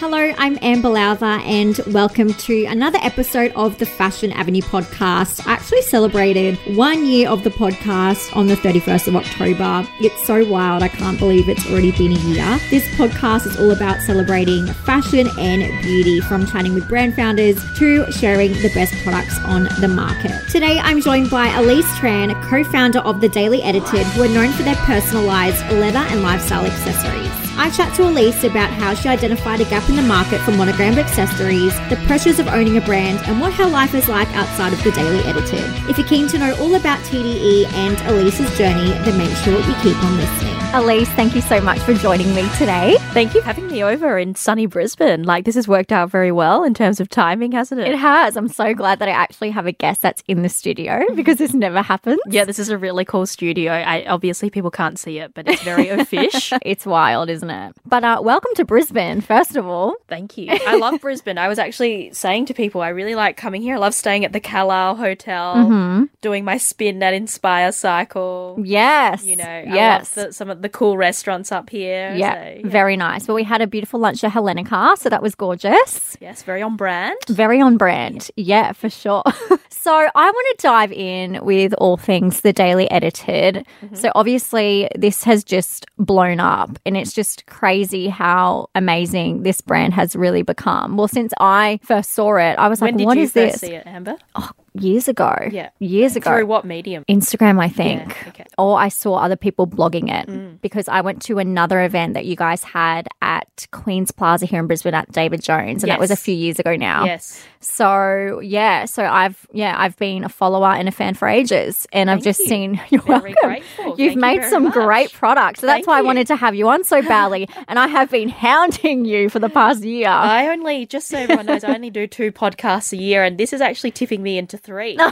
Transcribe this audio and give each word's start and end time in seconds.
Hello, 0.00 0.32
I'm 0.38 0.56
Amber 0.62 0.90
Lowther, 0.90 1.26
and 1.26 1.76
welcome 1.88 2.32
to 2.32 2.64
another 2.66 3.00
episode 3.02 3.50
of 3.56 3.78
the 3.78 3.84
Fashion 3.84 4.30
Avenue 4.30 4.60
podcast. 4.60 5.44
I 5.44 5.54
actually 5.54 5.82
celebrated 5.82 6.56
one 6.76 7.04
year 7.04 7.28
of 7.28 7.42
the 7.42 7.50
podcast 7.50 8.34
on 8.36 8.46
the 8.46 8.54
31st 8.54 9.08
of 9.08 9.16
October. 9.16 9.84
It's 9.98 10.24
so 10.24 10.48
wild, 10.48 10.84
I 10.84 10.88
can't 10.88 11.18
believe 11.18 11.48
it's 11.48 11.68
already 11.68 11.90
been 11.90 12.12
a 12.12 12.20
year. 12.20 12.60
This 12.70 12.86
podcast 12.90 13.46
is 13.46 13.58
all 13.58 13.72
about 13.72 14.00
celebrating 14.02 14.68
fashion 14.68 15.28
and 15.36 15.62
beauty, 15.82 16.20
from 16.20 16.46
chatting 16.46 16.74
with 16.74 16.88
brand 16.88 17.16
founders 17.16 17.56
to 17.78 18.08
sharing 18.12 18.52
the 18.52 18.70
best 18.72 18.94
products 19.02 19.36
on 19.40 19.64
the 19.80 19.88
market. 19.88 20.30
Today, 20.48 20.78
I'm 20.78 21.00
joined 21.00 21.28
by 21.28 21.48
Alyce 21.48 21.90
Tran, 21.98 22.40
co 22.48 22.62
founder 22.62 23.00
of 23.00 23.20
The 23.20 23.28
Daily 23.28 23.64
Edited, 23.64 24.06
who 24.06 24.22
are 24.22 24.28
known 24.28 24.52
for 24.52 24.62
their 24.62 24.76
personalized 24.76 25.60
leather 25.72 25.98
and 25.98 26.22
lifestyle 26.22 26.64
accessories. 26.64 27.47
I 27.58 27.70
chat 27.70 27.92
to 27.96 28.04
Alyce 28.04 28.44
about 28.44 28.70
how 28.70 28.94
she 28.94 29.08
identified 29.08 29.60
a 29.60 29.64
gap 29.64 29.88
in 29.88 29.96
the 29.96 30.02
market 30.02 30.40
for 30.42 30.52
monogrammed 30.52 30.96
accessories, 30.96 31.74
the 31.90 32.00
pressures 32.06 32.38
of 32.38 32.46
owning 32.46 32.76
a 32.76 32.80
brand, 32.80 33.18
and 33.26 33.40
what 33.40 33.52
her 33.54 33.66
life 33.66 33.94
is 33.94 34.08
like 34.08 34.28
outside 34.36 34.72
of 34.72 34.82
the 34.84 34.92
Daily 34.92 35.18
Edited. 35.24 35.64
If 35.90 35.98
you're 35.98 36.06
keen 36.06 36.28
to 36.28 36.38
know 36.38 36.54
all 36.60 36.76
about 36.76 37.00
TDE 37.00 37.66
and 37.72 37.98
Alyce's 38.02 38.56
journey, 38.56 38.90
then 39.04 39.18
make 39.18 39.36
sure 39.38 39.58
you 39.58 39.74
keep 39.82 39.96
on 40.04 40.16
listening. 40.16 40.57
Alyce, 40.74 41.08
thank 41.12 41.34
you 41.34 41.40
so 41.40 41.62
much 41.62 41.78
for 41.78 41.94
joining 41.94 42.34
me 42.34 42.46
today. 42.58 42.96
Thank 43.12 43.34
you 43.34 43.40
for 43.40 43.46
having 43.46 43.68
me 43.68 43.82
over 43.82 44.18
in 44.18 44.34
sunny 44.34 44.66
Brisbane. 44.66 45.22
Like, 45.22 45.46
this 45.46 45.54
has 45.54 45.66
worked 45.66 45.92
out 45.92 46.10
very 46.10 46.30
well 46.30 46.62
in 46.62 46.74
terms 46.74 47.00
of 47.00 47.08
timing, 47.08 47.52
hasn't 47.52 47.80
it? 47.80 47.88
It 47.88 47.98
has. 47.98 48.36
I'm 48.36 48.48
so 48.48 48.74
glad 48.74 48.98
that 48.98 49.08
I 49.08 49.12
actually 49.12 49.48
have 49.48 49.66
a 49.66 49.72
guest 49.72 50.02
that's 50.02 50.22
in 50.28 50.42
the 50.42 50.50
studio 50.50 51.06
because 51.14 51.38
this 51.38 51.54
never 51.54 51.80
happens. 51.80 52.20
Yeah, 52.28 52.44
this 52.44 52.58
is 52.58 52.68
a 52.68 52.76
really 52.76 53.06
cool 53.06 53.24
studio. 53.24 53.72
I, 53.72 54.04
obviously, 54.04 54.50
people 54.50 54.70
can't 54.70 54.98
see 54.98 55.18
it, 55.18 55.32
but 55.32 55.48
it's 55.48 55.62
very 55.62 55.88
official. 55.88 56.58
it's 56.62 56.84
wild, 56.84 57.30
isn't 57.30 57.48
it? 57.48 57.74
But 57.86 58.04
uh, 58.04 58.20
welcome 58.22 58.50
to 58.56 58.66
Brisbane, 58.66 59.22
first 59.22 59.56
of 59.56 59.66
all. 59.66 59.96
Thank 60.06 60.36
you. 60.36 60.48
I 60.50 60.76
love 60.76 61.00
Brisbane. 61.00 61.38
I 61.38 61.48
was 61.48 61.58
actually 61.58 62.12
saying 62.12 62.44
to 62.44 62.54
people, 62.54 62.82
I 62.82 62.88
really 62.88 63.14
like 63.14 63.38
coming 63.38 63.62
here. 63.62 63.76
I 63.76 63.78
love 63.78 63.94
staying 63.94 64.26
at 64.26 64.34
the 64.34 64.40
Calile 64.40 64.98
Hotel, 64.98 65.54
mm-hmm. 65.56 66.04
doing 66.20 66.44
my 66.44 66.58
spin 66.58 67.02
at 67.02 67.14
Inspire 67.14 67.72
Cycle. 67.72 68.60
Yes. 68.62 69.24
You 69.24 69.36
know, 69.36 69.64
yes. 69.66 70.18
Some 70.36 70.50
of 70.50 70.57
the 70.60 70.68
cool 70.68 70.96
restaurants 70.96 71.52
up 71.52 71.70
here. 71.70 72.14
Yeah, 72.14 72.34
so, 72.34 72.60
yeah, 72.60 72.68
very 72.68 72.96
nice. 72.96 73.26
But 73.26 73.34
we 73.34 73.44
had 73.44 73.60
a 73.60 73.66
beautiful 73.66 74.00
lunch 74.00 74.24
at 74.24 74.32
Hellenika, 74.32 74.96
so 74.98 75.08
that 75.08 75.22
was 75.22 75.34
gorgeous. 75.34 76.16
Yes, 76.20 76.42
very 76.42 76.62
on 76.62 76.76
brand. 76.76 77.16
Very 77.28 77.60
on 77.60 77.76
brand. 77.76 78.30
Yeah, 78.36 78.66
yeah 78.66 78.72
for 78.72 78.90
sure. 78.90 79.22
so 79.70 79.92
I 79.92 80.30
want 80.30 80.58
to 80.58 80.62
dive 80.62 80.92
in 80.92 81.44
with 81.44 81.74
all 81.74 81.96
things 81.96 82.40
the 82.40 82.52
daily 82.52 82.90
edited. 82.90 83.66
Mm-hmm. 83.82 83.94
So 83.94 84.12
obviously 84.14 84.88
this 84.94 85.24
has 85.24 85.44
just 85.44 85.86
blown 85.98 86.40
up 86.40 86.78
and 86.84 86.96
it's 86.96 87.12
just 87.12 87.46
crazy 87.46 88.08
how 88.08 88.68
amazing 88.74 89.42
this 89.42 89.60
brand 89.60 89.94
has 89.94 90.16
really 90.16 90.42
become. 90.42 90.96
Well, 90.96 91.08
since 91.08 91.32
I 91.38 91.80
first 91.82 92.12
saw 92.12 92.36
it, 92.36 92.58
I 92.58 92.68
was 92.68 92.80
when 92.80 92.96
like, 92.96 93.06
"What 93.06 93.18
is 93.18 93.32
this?" 93.32 93.60
See 93.60 93.74
it, 93.74 93.86
Amber? 93.86 94.16
Oh, 94.34 94.50
years 94.74 95.08
ago. 95.08 95.34
Yeah. 95.50 95.70
Years 95.78 96.16
ago. 96.16 96.30
Through 96.30 96.46
what 96.46 96.64
medium? 96.64 97.04
Instagram, 97.08 97.60
I 97.60 97.68
think. 97.68 98.16
Yeah, 98.22 98.28
okay. 98.28 98.44
Or 98.58 98.78
I 98.78 98.88
saw 98.88 99.14
other 99.14 99.36
people 99.36 99.66
blogging 99.66 100.10
it 100.10 100.28
mm. 100.28 100.60
because 100.60 100.88
I 100.88 101.00
went 101.00 101.22
to 101.22 101.38
another 101.38 101.80
event 101.82 102.14
that 102.14 102.26
you 102.26 102.34
guys 102.34 102.64
had 102.64 103.06
at 103.22 103.66
Queen's 103.70 104.10
Plaza 104.10 104.46
here 104.46 104.58
in 104.58 104.66
Brisbane 104.66 104.94
at 104.94 105.10
David 105.12 105.42
Jones. 105.42 105.82
And 105.82 105.88
yes. 105.88 105.94
that 105.94 106.00
was 106.00 106.10
a 106.10 106.16
few 106.16 106.34
years 106.34 106.58
ago 106.58 106.74
now. 106.74 107.04
Yes. 107.04 107.42
So 107.60 108.40
yeah, 108.40 108.84
so 108.84 109.04
I've 109.04 109.46
yeah, 109.52 109.74
I've 109.78 109.96
been 109.96 110.24
a 110.24 110.28
follower 110.28 110.72
and 110.72 110.88
a 110.88 110.92
fan 110.92 111.14
for 111.14 111.28
ages. 111.28 111.86
And 111.92 112.08
Thank 112.08 112.18
I've 112.18 112.24
just 112.24 112.40
you. 112.40 112.46
seen 112.46 112.80
you're 112.90 113.00
very 113.02 113.34
welcome. 113.42 113.48
Grateful. 113.48 113.84
You've 113.98 114.14
Thank 114.14 114.18
made 114.18 114.42
you 114.42 114.50
some 114.50 114.64
much. 114.64 114.72
great 114.72 115.12
products. 115.12 115.60
So 115.60 115.66
that's 115.66 115.78
Thank 115.78 115.86
why 115.86 115.98
you. 115.98 116.04
I 116.04 116.06
wanted 116.06 116.26
to 116.28 116.36
have 116.36 116.54
you 116.54 116.68
on 116.68 116.84
so 116.84 117.00
badly. 117.02 117.48
and 117.68 117.78
I 117.78 117.86
have 117.86 118.10
been 118.10 118.28
hounding 118.28 119.04
you 119.04 119.28
for 119.28 119.38
the 119.38 119.48
past 119.48 119.84
year. 119.84 120.08
I 120.08 120.48
only 120.48 120.86
just 120.86 121.08
so 121.08 121.18
everyone 121.18 121.46
knows, 121.46 121.64
I 121.64 121.74
only 121.74 121.90
do 121.90 122.06
two 122.06 122.32
podcasts 122.32 122.92
a 122.92 122.96
year 122.96 123.22
and 123.22 123.38
this 123.38 123.52
is 123.52 123.60
actually 123.60 123.92
tipping 123.92 124.22
me 124.22 124.38
into 124.38 124.58
three. 124.58 124.98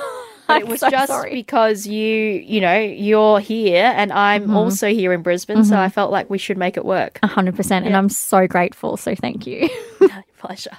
But 0.47 0.62
it 0.62 0.69
was 0.69 0.80
so 0.80 0.91
just 0.91 1.08
sorry. 1.08 1.33
because 1.34 1.86
you, 1.86 2.05
you 2.06 2.61
know, 2.61 2.78
you're 2.78 3.41
here 3.41 3.93
and 3.97 4.12
I'm 4.12 4.44
Mm-hmm. 4.44 4.56
also 4.56 4.88
here 4.88 5.12
in 5.12 5.22
Brisbane, 5.22 5.65
so 5.65 5.78
I 5.78 5.88
felt 5.88 6.12
like 6.12 6.28
we 6.31 6.38
should 6.38 6.56
make 6.59 6.76
it 6.76 6.84
work. 6.84 7.19
100% 7.22 7.71
and 7.71 7.97
I'm 7.97 8.09
so 8.09 8.47
grateful. 8.47 8.97
So 8.97 9.15
thank 9.15 9.47
you. 9.47 9.69
Pleasure. 10.38 10.76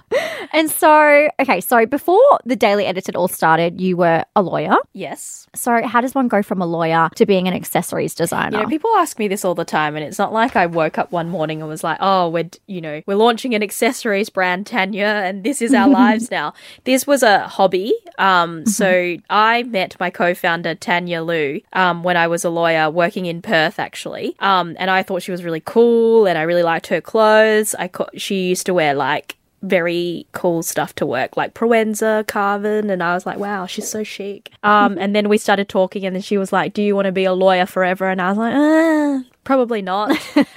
And 0.53 0.69
so, 0.69 1.29
okay, 1.39 1.61
so 1.61 1.85
before 1.85 2.39
the 2.45 2.55
Daily 2.55 2.85
Edited 2.85 3.15
all 3.15 3.27
started, 3.27 3.81
you 3.81 3.97
were 3.97 4.23
a 4.35 4.41
lawyer. 4.41 4.75
Yes. 4.93 5.47
So, 5.55 5.85
how 5.85 6.01
does 6.01 6.13
one 6.15 6.27
go 6.27 6.41
from 6.41 6.61
a 6.61 6.65
lawyer 6.65 7.09
to 7.15 7.25
being 7.25 7.47
an 7.47 7.53
accessories 7.53 8.13
designer? 8.13 8.57
You 8.57 8.63
know, 8.63 8.69
people 8.69 8.91
ask 8.95 9.17
me 9.19 9.27
this 9.27 9.43
all 9.43 9.55
the 9.55 9.65
time, 9.65 9.95
and 9.95 10.05
it's 10.05 10.19
not 10.19 10.31
like 10.31 10.55
I 10.55 10.65
woke 10.67 10.97
up 10.97 11.11
one 11.11 11.29
morning 11.29 11.61
and 11.61 11.69
was 11.69 11.83
like, 11.83 11.97
"Oh, 11.99 12.29
we're 12.29 12.49
you 12.67 12.81
know 12.81 13.01
we're 13.05 13.15
launching 13.15 13.55
an 13.55 13.63
accessories 13.63 14.29
brand, 14.29 14.67
Tanya, 14.67 15.05
and 15.05 15.43
this 15.43 15.61
is 15.61 15.73
our 15.73 15.89
lives 16.01 16.31
now." 16.31 16.53
This 16.83 17.07
was 17.07 17.23
a 17.23 17.47
hobby. 17.47 17.93
Um, 18.17 18.65
so 18.65 19.17
I 19.29 19.63
met 19.63 19.95
my 19.99 20.09
co-founder 20.09 20.75
Tanya 20.75 21.23
Liu 21.23 21.61
um, 21.73 22.03
when 22.03 22.17
I 22.17 22.27
was 22.27 22.45
a 22.45 22.49
lawyer 22.49 22.89
working 22.89 23.25
in 23.25 23.41
Perth, 23.41 23.79
actually, 23.79 24.35
um, 24.39 24.75
and 24.79 24.89
I 24.89 25.03
thought 25.03 25.23
she 25.23 25.31
was 25.31 25.43
really 25.43 25.61
cool, 25.63 26.25
and 26.25 26.37
I 26.37 26.43
really 26.43 26.63
liked 26.63 26.87
her 26.87 27.01
clothes. 27.01 27.75
I 27.75 27.87
co- 27.87 28.09
she 28.15 28.47
used 28.49 28.65
to 28.67 28.73
wear 28.73 28.93
like 28.93 29.35
very 29.61 30.27
cool 30.31 30.63
stuff 30.63 30.93
to 30.95 31.05
work, 31.05 31.35
like 31.35 31.53
Proenza, 31.53 32.25
Carven, 32.27 32.89
and 32.89 33.01
I 33.01 33.13
was 33.13 33.25
like, 33.25 33.37
wow, 33.37 33.65
she's 33.65 33.89
so 33.89 34.03
chic. 34.03 34.51
Um, 34.63 34.97
and 34.99 35.15
then 35.15 35.29
we 35.29 35.37
started 35.37 35.69
talking, 35.69 36.05
and 36.05 36.15
then 36.15 36.21
she 36.21 36.37
was 36.37 36.53
like, 36.53 36.73
"Do 36.73 36.81
you 36.81 36.95
want 36.95 37.05
to 37.05 37.11
be 37.11 37.25
a 37.25 37.33
lawyer 37.33 37.65
forever?" 37.65 38.09
And 38.09 38.21
I 38.21 38.29
was 38.29 38.37
like, 38.37 38.53
uh, 38.53 39.27
probably 39.47 39.81
not. 39.81 40.11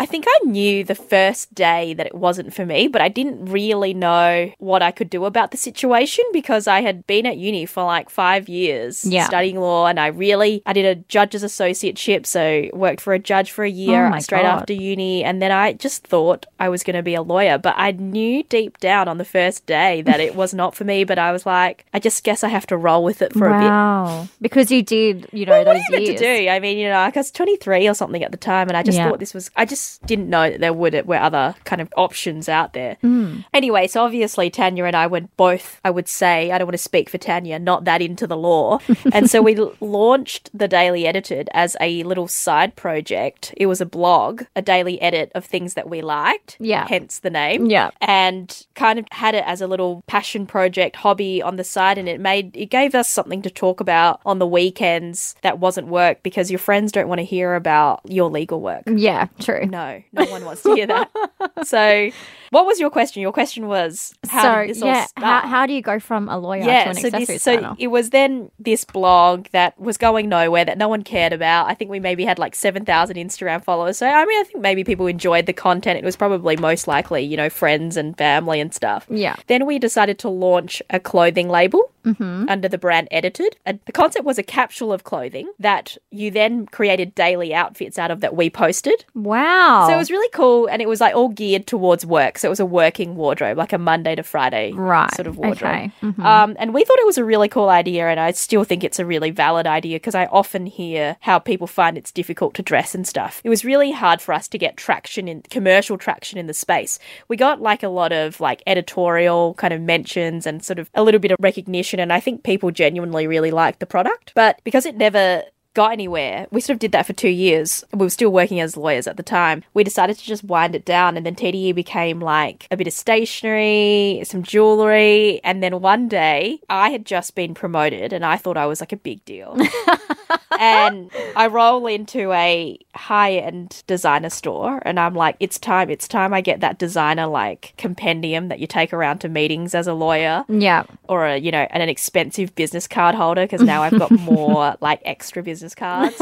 I 0.00 0.06
think 0.06 0.26
I 0.28 0.38
knew 0.44 0.84
the 0.84 0.94
first 0.94 1.52
day 1.56 1.92
that 1.94 2.06
it 2.06 2.14
wasn't 2.14 2.54
for 2.54 2.64
me, 2.64 2.86
but 2.86 3.02
I 3.02 3.08
didn't 3.08 3.46
really 3.46 3.94
know 3.94 4.52
what 4.58 4.80
I 4.80 4.92
could 4.92 5.10
do 5.10 5.24
about 5.24 5.50
the 5.50 5.56
situation 5.56 6.24
because 6.32 6.68
I 6.68 6.82
had 6.82 7.04
been 7.08 7.26
at 7.26 7.36
uni 7.36 7.66
for 7.66 7.82
like 7.82 8.08
five 8.08 8.48
years 8.48 9.04
Yeah. 9.04 9.26
studying 9.26 9.58
law, 9.58 9.86
and 9.88 9.98
I 9.98 10.06
really 10.06 10.62
I 10.64 10.72
did 10.72 10.86
a 10.86 10.94
judge's 11.08 11.42
associateship, 11.42 12.26
so 12.26 12.68
worked 12.72 13.00
for 13.00 13.12
a 13.12 13.18
judge 13.18 13.50
for 13.50 13.64
a 13.64 13.70
year 13.70 14.08
Oh 14.14 14.18
straight 14.20 14.42
God. 14.42 14.60
after 14.60 14.72
uni, 14.72 15.24
and 15.24 15.42
then 15.42 15.50
I 15.50 15.72
just 15.72 16.06
thought 16.06 16.46
I 16.60 16.68
was 16.68 16.84
going 16.84 16.94
to 16.94 17.02
be 17.02 17.14
a 17.16 17.22
lawyer, 17.22 17.58
but 17.58 17.74
I 17.76 17.90
knew 17.90 18.44
deep 18.44 18.78
down 18.78 19.08
on 19.08 19.18
the 19.18 19.24
first 19.24 19.66
day 19.66 20.02
that 20.08 20.20
it 20.20 20.36
was 20.36 20.54
not 20.54 20.76
for 20.76 20.84
me. 20.84 21.02
But 21.02 21.18
I 21.18 21.32
was 21.32 21.44
like, 21.44 21.86
I 21.92 21.98
just 21.98 22.22
guess 22.22 22.44
I 22.44 22.48
have 22.50 22.68
to 22.68 22.76
roll 22.76 23.02
with 23.02 23.20
it 23.20 23.32
for 23.32 23.48
a 23.48 23.58
bit. 23.58 24.28
Because 24.40 24.70
you 24.70 24.82
did, 24.82 25.26
you 25.32 25.44
know, 25.44 25.52
Well, 25.52 25.64
what 25.64 25.74
those 25.74 25.82
you 25.90 25.98
years. 25.98 26.08
meant 26.10 26.18
to 26.20 26.44
do? 26.44 26.48
I 26.50 26.60
mean, 26.60 26.78
you 26.78 26.86
know, 26.88 26.94
I 26.98 27.10
was 27.14 27.32
23 27.32 27.88
or 27.88 27.94
something 27.94 28.17
at 28.24 28.30
the 28.30 28.36
time, 28.36 28.68
and 28.68 28.76
I 28.76 28.82
just 28.82 28.98
Yeah. 28.98 29.08
thought 29.08 29.18
this 29.20 29.34
was, 29.34 29.50
I 29.56 29.64
just 29.64 30.04
didn't 30.06 30.28
know 30.28 30.50
that 30.50 30.60
there 30.60 30.72
would 30.72 31.06
were 31.06 31.16
other 31.16 31.54
kind 31.64 31.80
of 31.80 31.92
options 31.96 32.48
out 32.48 32.72
there. 32.72 32.96
Mm. 33.02 33.44
Anyway, 33.54 33.86
so 33.86 34.02
obviously 34.04 34.50
Tanya 34.50 34.84
and 34.84 34.96
I 34.96 35.06
were 35.06 35.22
both, 35.36 35.80
I 35.84 35.90
would 35.90 36.08
say, 36.08 36.50
I 36.50 36.58
don't 36.58 36.66
want 36.66 36.74
to 36.74 36.78
speak 36.78 37.08
for 37.10 37.18
Tanya, 37.18 37.58
not 37.58 37.84
that 37.84 38.02
into 38.02 38.26
the 38.26 38.36
law. 38.36 38.78
and 39.12 39.30
so 39.30 39.40
we 39.42 39.56
l- 39.56 39.74
launched 39.80 40.50
the 40.52 40.68
Daily 40.68 41.06
Edited 41.06 41.48
as 41.52 41.76
a 41.80 42.02
little 42.04 42.28
side 42.28 42.76
project. 42.76 43.54
It 43.56 43.66
was 43.66 43.80
a 43.80 43.86
blog, 43.86 44.42
a 44.56 44.62
daily 44.62 45.00
edit 45.00 45.30
of 45.34 45.44
things 45.44 45.74
that 45.74 45.88
we 45.88 46.00
liked. 46.02 46.56
Yeah. 46.60 46.86
Hence 46.88 47.18
the 47.20 47.30
name 47.30 47.66
Yeah. 47.66 47.90
and 48.00 48.66
kind 48.74 48.98
of 48.98 49.06
had 49.12 49.34
it 49.34 49.44
as 49.46 49.60
a 49.60 49.66
little 49.66 50.02
passion 50.06 50.46
project 50.46 50.96
hobby 50.96 51.42
on 51.42 51.56
the 51.56 51.64
side 51.64 51.98
and 51.98 52.08
it 52.08 52.20
made 52.20 52.56
it 52.56 52.66
gave 52.66 52.94
us 52.94 53.08
something 53.08 53.42
to 53.42 53.50
talk 53.50 53.80
about 53.80 54.20
on 54.24 54.38
the 54.38 54.46
weekends 54.46 55.34
that 55.42 55.58
wasn't 55.58 55.86
work 55.88 56.22
because 56.22 56.50
your 56.50 56.58
friends 56.58 56.92
don't 56.92 57.08
want 57.08 57.18
to 57.18 57.24
hear 57.24 57.54
about 57.54 58.00
your 58.08 58.30
legal 58.30 58.60
work 58.60 58.82
Yeah, 58.86 59.28
true. 59.40 59.66
no 59.66 60.02
no 60.12 60.24
one 60.26 60.44
wants 60.44 60.62
to 60.62 60.74
hear 60.74 60.86
that 60.86 61.10
so 61.64 62.10
what 62.50 62.66
was 62.66 62.80
your 62.80 62.90
question 62.90 63.22
your 63.22 63.32
question 63.32 63.66
was 63.66 64.14
how 64.28 64.42
so, 64.42 64.66
did 64.66 64.76
this 64.76 64.82
yeah, 64.82 65.06
how, 65.16 65.40
how 65.46 65.66
do 65.66 65.72
you 65.72 65.82
go 65.82 65.98
from 66.00 66.28
a 66.28 66.38
lawyer 66.38 66.62
to 66.62 66.66
yeah, 66.66 66.88
an 66.88 66.94
so 66.94 67.06
accessories 67.08 67.26
this, 67.26 67.42
so 67.42 67.76
it 67.78 67.88
was 67.88 68.10
then 68.10 68.50
this 68.58 68.84
blog 68.84 69.46
that 69.52 69.78
was 69.78 69.96
going 69.96 70.28
nowhere 70.28 70.64
that 70.64 70.78
no 70.78 70.88
one 70.88 71.02
cared 71.02 71.32
about. 71.32 71.66
I 71.68 71.74
think 71.74 71.90
we 71.90 72.00
maybe 72.00 72.24
had 72.24 72.38
like 72.38 72.54
seven 72.54 72.84
thousand 72.84 73.16
Instagram 73.16 73.62
followers. 73.62 73.98
So 73.98 74.06
I 74.06 74.24
mean, 74.24 74.40
I 74.40 74.44
think 74.44 74.60
maybe 74.60 74.84
people 74.84 75.06
enjoyed 75.06 75.46
the 75.46 75.52
content. 75.52 75.98
It 75.98 76.04
was 76.04 76.16
probably 76.16 76.56
most 76.56 76.86
likely, 76.88 77.22
you 77.22 77.36
know, 77.36 77.50
friends 77.50 77.96
and 77.96 78.16
family 78.16 78.60
and 78.60 78.72
stuff. 78.74 79.06
Yeah. 79.10 79.36
Then 79.46 79.66
we 79.66 79.78
decided 79.78 80.18
to 80.20 80.28
launch 80.28 80.82
a 80.90 81.00
clothing 81.00 81.48
label 81.48 81.90
Mm-hmm. 82.08 82.46
under 82.48 82.68
the 82.68 82.78
brand 82.78 83.08
Edited. 83.10 83.56
And 83.66 83.80
the 83.86 83.92
concept 83.92 84.24
was 84.24 84.38
a 84.38 84.42
capsule 84.42 84.92
of 84.92 85.04
clothing 85.04 85.50
that 85.58 85.96
you 86.10 86.30
then 86.30 86.66
created 86.66 87.14
daily 87.14 87.54
outfits 87.54 87.98
out 87.98 88.10
of 88.10 88.20
that 88.20 88.34
we 88.34 88.48
posted. 88.50 89.04
Wow. 89.14 89.86
So 89.88 89.94
it 89.94 89.96
was 89.98 90.10
really 90.10 90.28
cool, 90.32 90.66
and 90.68 90.80
it 90.80 90.88
was 90.88 91.00
like 91.00 91.14
all 91.14 91.28
geared 91.28 91.66
towards 91.66 92.06
work. 92.06 92.38
So 92.38 92.48
it 92.48 92.50
was 92.50 92.60
a 92.60 92.66
working 92.66 93.14
wardrobe, 93.16 93.58
like 93.58 93.72
a 93.72 93.78
Monday 93.78 94.14
to 94.14 94.22
Friday 94.22 94.72
Right, 94.72 95.12
sort 95.14 95.26
of 95.26 95.36
wardrobe. 95.36 95.60
okay. 95.70 95.92
Mhm. 96.02 96.24
Um, 96.24 96.56
and 96.58 96.72
we 96.74 96.84
thought 96.84 96.98
it 96.98 97.06
was 97.06 97.18
a 97.18 97.24
really 97.24 97.48
cool 97.48 97.68
idea, 97.68 98.08
and 98.08 98.18
I 98.18 98.30
still 98.32 98.64
think 98.64 98.82
it's 98.84 98.98
a 98.98 99.04
really 99.06 99.30
valid 99.30 99.66
idea 99.66 99.96
because 99.96 100.14
I 100.14 100.26
often 100.26 100.66
hear 100.66 101.16
how 101.20 101.38
people 101.38 101.66
find 101.66 101.98
it's 101.98 102.10
difficult 102.12 102.54
to 102.54 102.62
dress 102.62 102.94
and 102.94 103.06
stuff. 103.06 103.40
It 103.44 103.48
was 103.50 103.64
really 103.64 103.92
hard 103.92 104.20
for 104.20 104.32
us 104.32 104.48
to 104.48 104.58
get 104.58 104.76
traction 104.76 105.28
in 105.28 105.42
commercial 105.50 105.98
traction 105.98 106.38
in 106.38 106.46
the 106.46 106.54
space. 106.54 106.98
We 107.28 107.36
got 107.36 107.60
like 107.60 107.82
a 107.82 107.88
lot 107.88 108.12
of 108.12 108.40
like 108.40 108.62
editorial 108.66 109.54
kind 109.54 109.74
of 109.74 109.80
mentions 109.80 110.46
and 110.46 110.64
sort 110.64 110.78
of 110.78 110.90
a 110.94 111.02
little 111.02 111.20
bit 111.20 111.30
of 111.32 111.36
recognition, 111.40 111.97
and 111.98 112.12
I 112.12 112.20
think 112.20 112.42
people 112.42 112.70
genuinely 112.70 113.26
really 113.26 113.50
liked 113.50 113.80
the 113.80 113.86
product, 113.86 114.32
but 114.34 114.60
because 114.64 114.86
it 114.86 114.96
never 114.96 115.42
got 115.78 115.92
anywhere. 115.92 116.46
We 116.50 116.60
sort 116.60 116.74
of 116.74 116.80
did 116.80 116.90
that 116.92 117.06
for 117.06 117.12
two 117.12 117.28
years. 117.28 117.84
We 117.92 118.00
were 118.06 118.10
still 118.10 118.30
working 118.30 118.58
as 118.60 118.76
lawyers 118.76 119.06
at 119.06 119.16
the 119.16 119.22
time. 119.22 119.62
We 119.74 119.84
decided 119.84 120.16
to 120.18 120.24
just 120.24 120.42
wind 120.44 120.74
it 120.74 120.84
down, 120.84 121.16
and 121.16 121.24
then 121.24 121.36
TDE 121.36 121.72
became 121.74 122.18
like 122.20 122.66
a 122.72 122.76
bit 122.76 122.86
of 122.88 122.92
stationery, 122.92 124.22
some 124.24 124.42
jewelry, 124.42 125.40
and 125.44 125.62
then 125.62 125.80
one 125.80 126.08
day 126.08 126.60
I 126.68 126.90
had 126.90 127.06
just 127.06 127.34
been 127.36 127.54
promoted, 127.54 128.12
and 128.12 128.24
I 128.24 128.36
thought 128.36 128.56
I 128.56 128.66
was 128.66 128.80
like 128.80 128.92
a 128.92 128.96
big 128.96 129.24
deal. 129.24 129.56
and 130.60 131.10
I 131.36 131.46
roll 131.46 131.86
into 131.86 132.32
a 132.32 132.78
high 132.94 133.34
end 133.34 133.82
designer 133.86 134.30
store 134.30 134.82
and 134.84 134.98
I'm 134.98 135.14
like, 135.14 135.36
it's 135.38 135.58
time, 135.58 135.88
it's 135.88 136.08
time 136.08 136.34
I 136.34 136.40
get 136.40 136.60
that 136.60 136.78
designer 136.78 137.26
like 137.26 137.74
compendium 137.78 138.48
that 138.48 138.58
you 138.58 138.66
take 138.66 138.92
around 138.92 139.18
to 139.20 139.28
meetings 139.28 139.74
as 139.74 139.86
a 139.86 139.94
lawyer 139.94 140.44
Yeah. 140.48 140.82
or 141.08 141.26
a, 141.26 141.36
you 141.38 141.52
know, 141.52 141.66
an 141.70 141.88
expensive 141.88 142.54
business 142.56 142.88
card 142.88 143.14
holder 143.14 143.42
because 143.44 143.62
now 143.62 143.82
I've 143.82 143.96
got 143.98 144.10
more 144.18 144.76
like 144.80 145.00
extra 145.04 145.42
business 145.44 145.67
cards. 145.74 146.20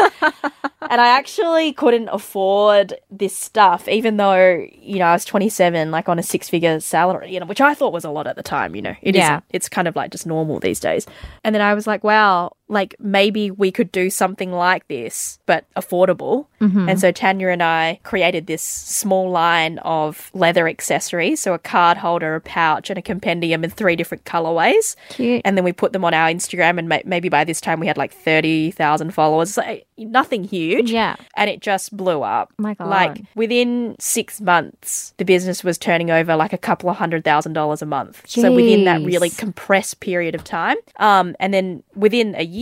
and 0.90 1.00
I 1.00 1.08
actually 1.08 1.72
couldn't 1.72 2.08
afford 2.08 2.94
this 3.10 3.36
stuff, 3.36 3.88
even 3.88 4.16
though, 4.16 4.66
you 4.80 4.98
know, 4.98 5.06
I 5.06 5.12
was 5.12 5.24
27, 5.24 5.90
like 5.90 6.08
on 6.08 6.18
a 6.18 6.22
six 6.22 6.48
figure 6.48 6.78
salary, 6.80 7.32
you 7.32 7.40
know, 7.40 7.46
which 7.46 7.60
I 7.60 7.74
thought 7.74 7.92
was 7.92 8.04
a 8.04 8.10
lot 8.10 8.26
at 8.26 8.36
the 8.36 8.42
time, 8.42 8.74
you 8.74 8.82
know, 8.82 8.94
it 9.02 9.14
Yeah. 9.14 9.40
It's 9.50 9.68
kind 9.68 9.88
of 9.88 9.96
like 9.96 10.10
just 10.10 10.26
normal 10.26 10.60
these 10.60 10.80
days. 10.80 11.06
And 11.44 11.54
then 11.54 11.62
I 11.62 11.74
was 11.74 11.86
like, 11.86 12.04
wow, 12.04 12.52
like 12.68 12.96
maybe 12.98 13.50
we 13.50 13.70
could 13.70 13.92
do 13.92 14.10
something 14.10 14.52
like 14.52 14.86
this, 14.88 15.38
but 15.46 15.64
affordable. 15.76 16.46
And 16.88 16.98
so 16.98 17.12
Tanya 17.12 17.48
and 17.48 17.62
I 17.62 18.00
created 18.02 18.46
this 18.46 18.62
small 18.62 19.30
line 19.30 19.78
of 19.78 20.30
leather 20.34 20.66
accessories. 20.66 21.40
So 21.40 21.54
a 21.54 21.58
card 21.58 21.98
holder, 21.98 22.34
a 22.34 22.40
pouch, 22.40 22.90
and 22.90 22.98
a 22.98 23.02
compendium 23.02 23.62
in 23.62 23.70
three 23.70 23.94
different 23.94 24.24
colorways. 24.24 24.96
Cute. 25.10 25.42
And 25.44 25.56
then 25.56 25.64
we 25.64 25.72
put 25.72 25.92
them 25.92 26.04
on 26.04 26.14
our 26.14 26.28
Instagram, 26.28 26.78
and 26.78 26.88
ma- 26.88 27.02
maybe 27.04 27.28
by 27.28 27.44
this 27.44 27.60
time 27.60 27.78
we 27.78 27.86
had 27.86 27.96
like 27.96 28.12
30,000 28.12 29.12
followers. 29.12 29.52
So 29.54 29.80
nothing 29.98 30.44
huge. 30.44 30.90
Yeah. 30.90 31.16
And 31.34 31.48
it 31.50 31.60
just 31.60 31.96
blew 31.96 32.22
up. 32.22 32.52
My 32.58 32.74
God. 32.74 32.88
Like 32.88 33.22
within 33.34 33.94
six 34.00 34.40
months, 34.40 35.14
the 35.18 35.24
business 35.24 35.62
was 35.62 35.78
turning 35.78 36.10
over 36.10 36.34
like 36.36 36.52
a 36.52 36.58
couple 36.58 36.90
of 36.90 36.96
hundred 36.96 37.22
thousand 37.22 37.52
dollars 37.52 37.82
a 37.82 37.86
month. 37.86 38.22
So 38.26 38.52
within 38.52 38.84
that 38.84 39.02
really 39.02 39.30
compressed 39.30 40.00
period 40.00 40.34
of 40.34 40.42
time. 40.42 40.76
Um, 40.96 41.36
and 41.38 41.52
then 41.54 41.82
within 41.94 42.34
a 42.34 42.44
year, 42.44 42.55